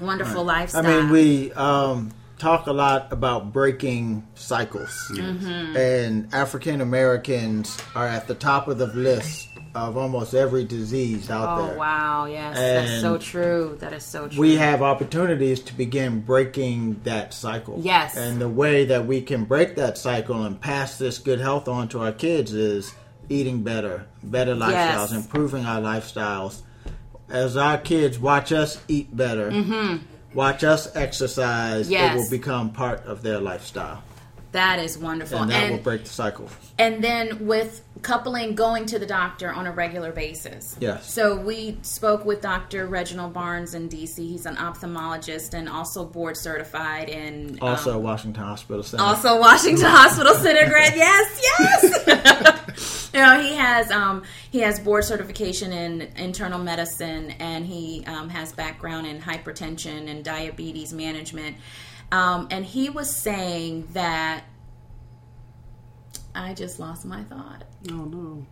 Wonderful 0.00 0.42
I 0.42 0.58
lifestyle. 0.58 0.84
I 0.84 1.00
mean, 1.00 1.10
we 1.10 1.52
um, 1.52 2.12
talk 2.42 2.66
a 2.66 2.72
lot 2.72 3.12
about 3.12 3.52
breaking 3.52 4.26
cycles, 4.34 4.90
Mm-hmm. 5.12 5.76
and 5.76 6.34
African 6.34 6.80
Americans 6.80 7.78
are 7.94 8.06
at 8.08 8.26
the 8.26 8.34
top 8.34 8.66
of 8.66 8.78
the 8.78 8.88
list 8.88 9.48
of 9.76 9.96
almost 9.96 10.34
every 10.34 10.64
disease 10.64 11.30
out 11.30 11.58
Oh 11.60 11.66
there. 11.66 11.74
Oh 11.76 11.78
wow, 11.78 12.24
yes, 12.26 12.56
that's 12.56 13.00
so 13.00 13.16
true. 13.16 13.76
That 13.80 13.92
is 13.92 14.02
so 14.02 14.26
true. 14.28 14.40
We 14.40 14.56
have 14.56 14.82
opportunities 14.82 15.60
to 15.60 15.72
begin 15.74 16.20
breaking 16.20 17.00
that 17.04 17.32
cycle. 17.32 17.78
Yes. 17.80 18.16
And 18.16 18.40
the 18.40 18.48
way 18.48 18.86
that 18.86 19.06
we 19.06 19.22
can 19.22 19.44
break 19.44 19.76
that 19.76 19.96
cycle 19.96 20.42
and 20.42 20.60
pass 20.60 20.98
this 20.98 21.18
good 21.18 21.38
health 21.40 21.68
on 21.68 21.86
to 21.90 22.00
our 22.00 22.12
kids 22.12 22.52
is 22.52 22.92
eating 23.28 23.62
better, 23.62 24.04
better 24.24 24.54
lifestyles, 24.56 25.10
Yes. 25.10 25.12
improving 25.12 25.64
our 25.64 25.80
lifestyles. 25.80 26.62
As 27.30 27.56
our 27.56 27.78
kids 27.78 28.18
watch 28.18 28.52
us 28.52 28.78
eat 28.88 29.16
better, 29.16 29.48
watch 30.34 30.64
us 30.64 30.94
exercise, 30.96 31.90
it 31.90 31.94
Mm-hmm. 31.96 32.16
Will 32.16 32.30
become 32.30 32.70
part 32.72 33.04
of 33.06 33.22
their 33.22 33.38
lifestyle. 33.38 34.02
that 34.52 34.78
is 34.78 34.98
wonderful. 34.98 35.38
And 35.38 35.50
that 35.50 35.62
and, 35.64 35.76
will 35.76 35.82
break 35.82 36.04
the 36.04 36.10
cycle. 36.10 36.48
and 36.78 37.02
then 37.02 37.46
with 37.46 37.82
coupling 38.02 38.54
going 38.54 38.84
to 38.86 38.98
the 38.98 39.06
doctor 39.06 39.50
on 39.52 39.66
a 39.66 39.72
regular 39.72 40.12
basis. 40.12 40.76
Yes. 40.80 41.10
So 41.10 41.36
we 41.36 41.78
spoke 41.82 42.24
with 42.24 42.40
Dr. 42.42 42.86
Reginald 42.86 43.32
Barnes 43.32 43.74
in 43.74 43.88
DC. 43.88 44.16
He's 44.18 44.44
an 44.44 44.56
ophthalmologist 44.56 45.54
and 45.54 45.68
also 45.68 46.04
board 46.04 46.36
certified 46.36 47.08
in 47.08 47.58
um, 47.62 47.68
Also, 47.68 47.98
Washington 47.98 48.42
Hospital 48.42 48.82
Center. 48.82 49.02
also 49.04 49.40
Washington 49.40 49.86
Hospital 49.88 50.34
Center 50.34 50.68
grad. 50.68 50.94
Yes, 50.96 51.40
yes. 52.06 52.98
you 53.12 53.20
know, 53.20 53.40
he 53.40 53.54
has 53.54 53.90
um, 53.90 54.22
he 54.50 54.60
has 54.60 54.80
board 54.80 55.04
certification 55.04 55.72
in 55.72 56.02
internal 56.16 56.58
medicine, 56.58 57.32
and 57.32 57.66
he 57.66 58.04
um, 58.06 58.28
has 58.30 58.52
background 58.52 59.06
in 59.06 59.20
hypertension 59.20 60.08
and 60.08 60.24
diabetes 60.24 60.92
management. 60.92 61.56
Um, 62.10 62.48
and 62.50 62.64
he 62.64 62.90
was 62.90 63.14
saying 63.14 63.88
that 63.92 64.44
I 66.34 66.54
just 66.54 66.78
lost 66.78 67.04
my 67.04 67.22
thought. 67.24 67.64
No, 67.84 68.04
no. 68.04 68.46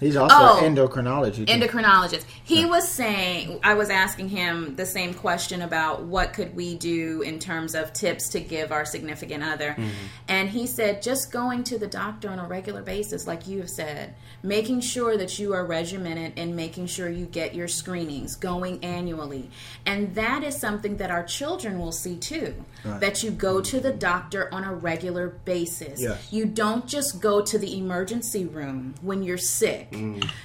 He's 0.00 0.16
also 0.16 0.34
Oh. 0.34 0.60
endocrinology. 0.62 1.46
too. 1.46 1.52
endocrinologist. 1.52 2.24
He 2.42 2.64
was 2.64 2.88
saying, 2.88 3.60
I 3.62 3.74
was 3.74 3.90
asking 3.90 4.30
him 4.30 4.74
the 4.76 4.86
same 4.86 5.14
question 5.14 5.62
about 5.62 6.02
what 6.04 6.32
could 6.32 6.56
we 6.56 6.74
do 6.76 7.22
in 7.22 7.38
terms 7.38 7.74
of 7.74 7.92
tips 7.92 8.30
to 8.30 8.40
give 8.40 8.72
our 8.72 8.84
significant 8.84 9.44
other. 9.44 9.70
Mm-hmm. 9.70 9.88
And 10.28 10.48
he 10.48 10.66
said, 10.66 11.02
just 11.02 11.30
going 11.30 11.64
to 11.64 11.78
the 11.78 11.86
doctor 11.86 12.30
on 12.30 12.38
a 12.38 12.46
regular 12.48 12.82
basis, 12.82 13.26
like 13.26 13.46
you 13.46 13.58
have 13.58 13.70
said, 13.70 14.14
making 14.42 14.80
sure 14.80 15.16
that 15.16 15.38
you 15.38 15.52
are 15.52 15.64
regimented 15.64 16.32
and 16.36 16.56
making 16.56 16.86
sure 16.86 17.08
you 17.08 17.26
get 17.26 17.54
your 17.54 17.68
screenings 17.68 18.36
going 18.36 18.82
annually. 18.84 19.50
And 19.84 20.14
that 20.14 20.42
is 20.42 20.58
something 20.58 20.96
that 20.96 21.10
our 21.10 21.24
children 21.24 21.78
will 21.78 21.92
see 21.92 22.16
too. 22.16 22.54
Right. 22.84 23.00
That 23.00 23.22
you 23.22 23.30
go 23.30 23.60
to 23.60 23.80
the 23.80 23.92
doctor 23.92 24.52
on 24.52 24.64
a 24.64 24.74
regular 24.74 25.28
basis. 25.28 26.00
Yes. 26.00 26.32
You 26.32 26.46
don't 26.46 26.86
just 26.86 27.20
go 27.20 27.42
to 27.42 27.58
the 27.58 27.78
emergency 27.78 28.46
room 28.46 28.94
when 29.02 29.22
you're 29.22 29.38
sick. 29.38 29.94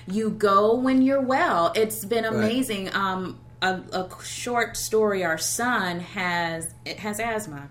You 0.08 0.30
go 0.30 0.76
when 0.76 1.02
you're 1.02 1.22
well. 1.22 1.72
It's 1.76 2.04
been 2.04 2.26
amazing. 2.26 2.94
Um, 2.94 3.40
a, 3.62 3.82
a 3.94 4.24
short 4.24 4.78
story. 4.78 5.24
Our 5.24 5.38
son 5.38 6.00
has 6.00 6.74
it 6.84 7.00
has 7.00 7.20
asthma, 7.20 7.70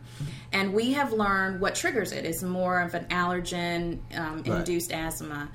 and 0.53 0.73
we 0.73 0.93
have 0.93 1.13
learned 1.13 1.61
what 1.61 1.75
triggers 1.75 2.13
it. 2.13 2.25
It's 2.25 2.43
more 2.43 2.81
of 2.81 2.95
an 2.95 3.05
allergen 3.07 3.99
um, 4.17 4.43
induced 4.45 4.93
asthma, 4.93 5.51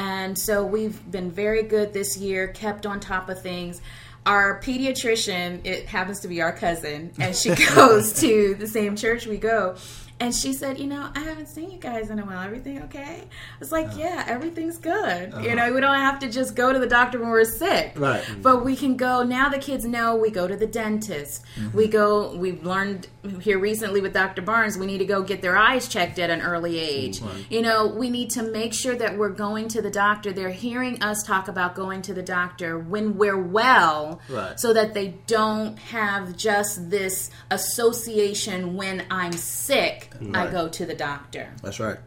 and 0.00 0.38
so 0.38 0.64
we've 0.64 0.98
been 1.10 1.30
very 1.30 1.62
good 1.62 1.92
this 1.92 2.16
year. 2.16 2.48
Kept 2.48 2.86
on 2.86 3.00
top 3.00 3.28
of 3.28 3.42
things. 3.42 3.82
Our 4.24 4.58
pediatrician, 4.60 5.66
it 5.66 5.84
happens 5.84 6.20
to 6.20 6.28
be 6.28 6.40
our 6.40 6.52
cousin, 6.52 7.12
and 7.18 7.36
she 7.36 7.54
goes 7.74 8.14
to 8.20 8.54
the 8.54 8.66
same 8.66 8.96
church 8.96 9.26
we 9.26 9.36
go. 9.36 9.76
And 10.20 10.34
she 10.34 10.52
said, 10.52 10.78
"You 10.78 10.86
know, 10.86 11.10
I 11.14 11.20
haven't 11.20 11.48
seen 11.48 11.70
you 11.70 11.78
guys 11.78 12.10
in 12.10 12.18
a 12.18 12.24
while. 12.24 12.40
Everything 12.42 12.82
okay?" 12.82 13.22
I 13.24 13.58
was 13.58 13.72
like, 13.72 13.86
uh-huh. 13.86 13.98
"Yeah, 13.98 14.24
everything's 14.28 14.76
good. 14.78 15.30
You 15.32 15.36
uh-huh. 15.36 15.54
know, 15.54 15.72
we 15.72 15.80
don't 15.80 15.94
have 15.94 16.18
to 16.20 16.28
just 16.30 16.54
go 16.54 16.72
to 16.72 16.78
the 16.78 16.86
doctor 16.86 17.18
when 17.18 17.30
we're 17.30 17.44
sick, 17.44 17.92
Right. 17.96 18.22
But 18.42 18.64
we 18.64 18.76
can 18.76 18.96
go 18.96 19.22
now. 19.22 19.48
The 19.48 19.58
kids 19.58 19.84
know 19.84 20.16
we 20.16 20.30
go 20.30 20.46
to 20.46 20.56
the 20.56 20.66
dentist. 20.66 21.42
Mm-hmm. 21.58 21.76
We 21.76 21.88
go. 21.88 22.36
We've 22.36 22.62
learned 22.62 23.08
here 23.40 23.58
recently 23.58 24.00
with 24.00 24.12
Dr. 24.12 24.42
Barnes. 24.42 24.78
We 24.78 24.86
need 24.86 24.98
to 24.98 25.04
go 25.04 25.22
get 25.22 25.42
their 25.42 25.56
eyes 25.56 25.88
checked 25.88 26.18
at 26.18 26.30
an 26.30 26.40
early 26.40 26.78
age. 26.78 27.20
You 27.48 27.62
know, 27.62 27.86
we 27.86 28.08
need 28.10 28.30
to 28.30 28.42
make 28.42 28.72
sure 28.72 28.94
that 28.96 29.18
we're 29.18 29.28
going 29.30 29.68
to 29.68 29.82
the 29.82 29.90
doctor. 29.90 30.32
They're 30.32 30.50
hearing 30.50 31.02
us 31.02 31.22
talk 31.22 31.48
about 31.48 31.74
going 31.74 32.02
to 32.02 32.14
the 32.14 32.22
doctor 32.22 32.78
when 32.78 33.16
we're 33.16 33.40
well, 33.40 34.20
Right. 34.28 34.58
so 34.58 34.72
that 34.72 34.94
they 34.94 35.08
don't 35.26 35.78
have 35.78 36.36
just 36.36 36.90
this 36.90 37.30
association 37.50 38.76
when 38.76 39.04
I'm 39.10 39.32
sick, 39.32 40.09
Mm. 40.18 40.36
I 40.36 40.44
Right. 40.44 40.52
go 40.52 40.68
to 40.68 40.86
the 40.86 40.94
doctor. 40.94 41.48
That's 41.62 41.80
right. 41.80 41.98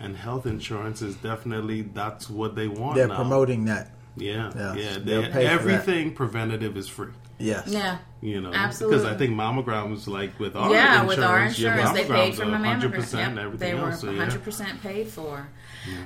And 0.00 0.16
health 0.16 0.46
insurance 0.46 1.00
is 1.02 1.14
definitely 1.16 1.82
that's 1.82 2.28
what 2.28 2.54
they 2.56 2.68
want. 2.68 2.96
They're 2.96 3.08
now. 3.08 3.16
promoting 3.16 3.64
that. 3.66 3.90
Yeah, 4.16 4.50
Yeah, 4.54 4.74
yeah. 4.74 4.98
they'll 5.02 5.30
pay 5.30 5.46
everything 5.46 6.12
preventative 6.14 6.76
is 6.76 6.88
free. 6.88 7.12
Yes. 7.38 7.68
Yeah. 7.68 7.98
You 8.22 8.40
know, 8.40 8.52
Absolutely. 8.52 8.98
because 8.98 9.12
I 9.12 9.18
think 9.18 9.34
mammograms, 9.34 10.06
like 10.06 10.38
with 10.38 10.54
our 10.54 10.72
yeah, 10.72 11.00
insurance, 11.02 11.08
with 11.08 11.24
our 11.26 11.44
insurance, 11.44 11.90
they 11.90 12.04
paid 12.04 12.34
for 12.36 12.46
my 12.46 12.58
100% 12.58 12.92
mammogram. 12.92 13.50
Yep, 13.50 13.58
they 13.58 13.74
were 13.74 13.90
else. 13.90 14.04
100% 14.04 14.80
paid 14.80 15.08
for. 15.08 15.48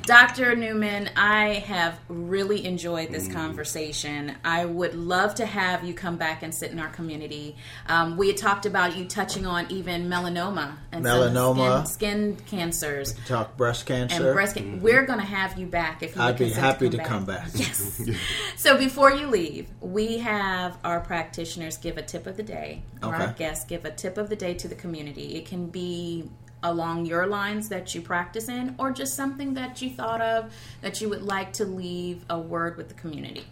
Dr. 0.04 0.56
Newman, 0.56 1.10
I 1.16 1.54
have 1.66 1.98
really 2.08 2.64
enjoyed 2.64 3.10
this 3.10 3.30
conversation. 3.30 4.32
I 4.44 4.64
would 4.64 4.94
love 4.94 5.34
to 5.34 5.46
have 5.46 5.84
you 5.84 5.92
come 5.92 6.16
back 6.16 6.42
and 6.42 6.54
sit 6.54 6.70
in 6.70 6.78
our 6.78 6.88
community. 6.88 7.56
Um, 7.86 8.16
we 8.16 8.28
had 8.28 8.38
talked 8.38 8.64
about 8.64 8.96
you 8.96 9.04
touching 9.04 9.44
on 9.44 9.70
even 9.70 10.08
melanoma 10.08 10.76
and 10.92 11.04
Melanoma. 11.04 11.86
skin, 11.86 12.38
skin 12.38 12.46
cancers. 12.46 13.14
Talk 13.26 13.56
breast 13.58 13.84
cancer 13.84 14.24
And 14.28 14.34
breast 14.34 14.56
can- 14.56 14.80
We're 14.80 15.04
going 15.04 15.18
to 15.18 15.26
have 15.26 15.58
you 15.58 15.66
back 15.66 16.02
if 16.02 16.16
you 16.16 16.22
I'd 16.22 16.38
would 16.38 16.48
be 16.48 16.50
happy 16.54 16.88
to 16.88 16.96
to 16.96 17.04
come 17.04 17.26
back. 17.26 17.48
Yes. 17.54 18.00
so 18.56 18.78
before 18.78 19.10
you 19.10 19.26
leave, 19.26 19.68
we 19.80 20.18
have 20.18 20.78
our 20.84 21.00
practitioners 21.00 21.76
give 21.76 21.98
a 21.98 22.02
tip 22.06 22.26
of 22.26 22.36
the 22.36 22.42
day, 22.42 22.82
or 23.02 23.14
our 23.14 23.22
Okay. 23.24 23.34
guests 23.38 23.64
give 23.64 23.84
a 23.84 23.90
tip 23.90 24.18
of 24.18 24.28
the 24.28 24.36
day 24.36 24.54
to 24.54 24.68
the 24.68 24.74
community. 24.74 25.36
It 25.36 25.46
can 25.46 25.66
be 25.66 26.30
along 26.62 27.06
your 27.06 27.26
lines 27.26 27.68
that 27.68 27.94
you 27.94 28.00
practice 28.00 28.48
in, 28.48 28.74
or 28.78 28.90
just 28.90 29.14
something 29.14 29.54
that 29.54 29.82
you 29.82 29.90
thought 29.90 30.20
of 30.20 30.52
that 30.80 31.00
you 31.00 31.08
would 31.08 31.22
like 31.22 31.52
to 31.54 31.64
leave 31.64 32.24
a 32.30 32.38
word 32.38 32.76
with 32.76 32.88
the 32.88 32.94
community. 32.94 33.44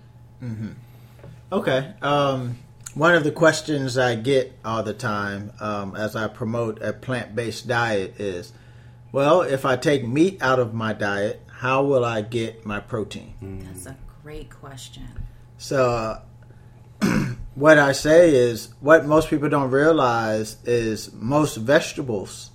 Mm-hmm. 0.42 0.70
Okay. 1.52 1.92
Um, 2.02 2.58
one 2.94 3.14
of 3.14 3.24
the 3.24 3.30
questions 3.32 3.98
I 3.98 4.14
get 4.14 4.52
all 4.64 4.82
the 4.82 4.94
time 4.94 5.52
um, 5.60 5.96
as 5.96 6.16
I 6.16 6.28
promote 6.28 6.80
a 6.82 6.92
plant 6.92 7.34
based 7.34 7.66
diet 7.68 8.20
is 8.20 8.52
well, 9.12 9.42
if 9.42 9.64
I 9.64 9.76
take 9.76 10.04
meat 10.04 10.42
out 10.42 10.58
of 10.58 10.74
my 10.74 10.92
diet, 10.92 11.40
how 11.60 11.84
will 11.84 12.04
I 12.04 12.20
get 12.20 12.66
my 12.66 12.80
protein? 12.80 13.62
That's 13.64 13.86
a 13.86 13.96
great 14.24 14.50
question. 14.50 15.06
So, 15.56 16.20
uh, 17.02 17.34
what 17.54 17.78
I 17.78 17.92
say 17.92 18.34
is 18.34 18.68
what 18.80 19.06
most 19.06 19.30
people 19.30 19.48
don't 19.48 19.70
realize 19.70 20.56
is 20.64 21.12
most 21.12 21.56
vegetables 21.56 22.50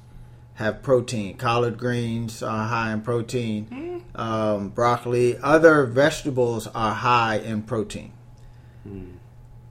have 0.56 0.84
protein. 0.84 1.38
Collard 1.38 1.78
greens 1.78 2.43
are 2.43 2.68
high 2.68 2.91
in 2.91 3.02
protein. 3.02 4.04
Um, 4.14 4.70
broccoli, 4.70 5.38
other 5.38 5.86
vegetables 5.86 6.68
are 6.68 6.93
high 6.93 7.38
in 7.38 7.64
protein. 7.64 8.12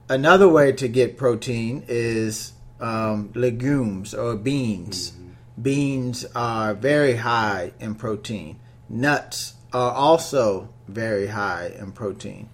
Another 0.07 0.49
way 0.49 0.71
to 0.71 0.87
get 0.87 1.17
protein 1.17 1.83
is 1.87 2.53
um, 2.79 3.31
legumes 3.35 4.15
or 4.15 4.35
beans. 4.35 5.13
Beans 5.61 6.25
are 6.33 6.73
very 6.73 7.17
high 7.17 7.73
in 7.79 7.93
protein. 7.93 8.59
Nuts 8.87 9.53
are 9.71 9.91
also 9.91 10.69
very 10.87 11.27
high 11.27 11.71
in 11.77 11.91
protein. 11.91 12.49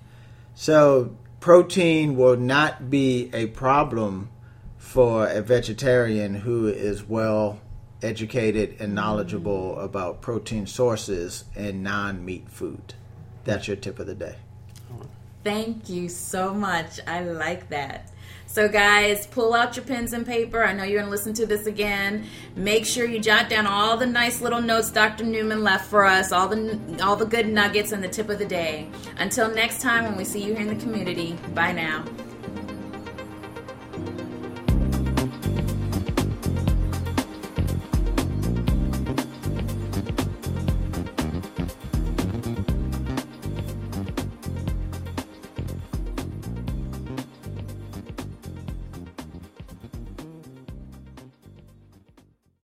So, 0.55 1.15
protein 1.45 2.15
will 2.15 2.35
not 2.35 2.89
be 2.89 3.29
a 3.31 3.45
problem 3.45 4.27
for 4.77 5.27
a 5.27 5.43
vegetarian 5.43 6.33
who 6.33 6.65
is 6.65 7.07
well 7.07 7.61
educated 8.01 8.75
and 8.79 8.95
knowledgeable 8.95 9.79
about 9.79 10.23
protein 10.23 10.65
sources 10.65 11.43
and 11.55 11.83
non 11.83 12.25
meat 12.25 12.49
food. 12.49 12.95
That's 13.43 13.67
your 13.67 13.77
tip 13.77 13.99
of 13.99 14.07
the 14.07 14.15
day. 14.15 14.37
Thank 15.43 15.87
you 15.87 16.09
so 16.09 16.51
much. 16.51 16.99
I 17.05 17.21
like 17.21 17.69
that. 17.69 18.09
So, 18.47 18.69
guys, 18.69 19.27
pull 19.27 19.53
out 19.53 19.75
your 19.75 19.85
pens 19.85 20.13
and 20.13 20.25
paper. 20.25 20.63
I 20.63 20.71
know 20.73 20.83
you're 20.83 20.99
going 20.99 21.07
to 21.07 21.11
listen 21.11 21.33
to 21.33 21.45
this 21.45 21.65
again. 21.65 22.25
Make 22.55 22.85
sure 22.85 23.05
you 23.05 23.19
jot 23.19 23.49
down 23.49 23.67
all 23.67 23.97
the 23.97 24.05
nice 24.05 24.39
little 24.39 24.61
notes 24.61 24.89
Dr. 24.89 25.25
Newman 25.25 25.63
left 25.63 25.89
for 25.89 26.05
us, 26.05 26.31
all 26.31 26.47
the 26.47 26.79
all 27.03 27.15
the 27.15 27.25
good 27.25 27.47
nuggets 27.47 27.91
and 27.91 28.03
the 28.03 28.07
tip 28.07 28.29
of 28.29 28.39
the 28.39 28.45
day. 28.45 28.89
Until 29.17 29.53
next 29.53 29.81
time, 29.81 30.05
when 30.05 30.15
we 30.15 30.23
see 30.23 30.43
you 30.43 30.53
here 30.53 30.61
in 30.61 30.77
the 30.77 30.83
community. 30.83 31.37
Bye 31.53 31.73
now. 31.73 32.05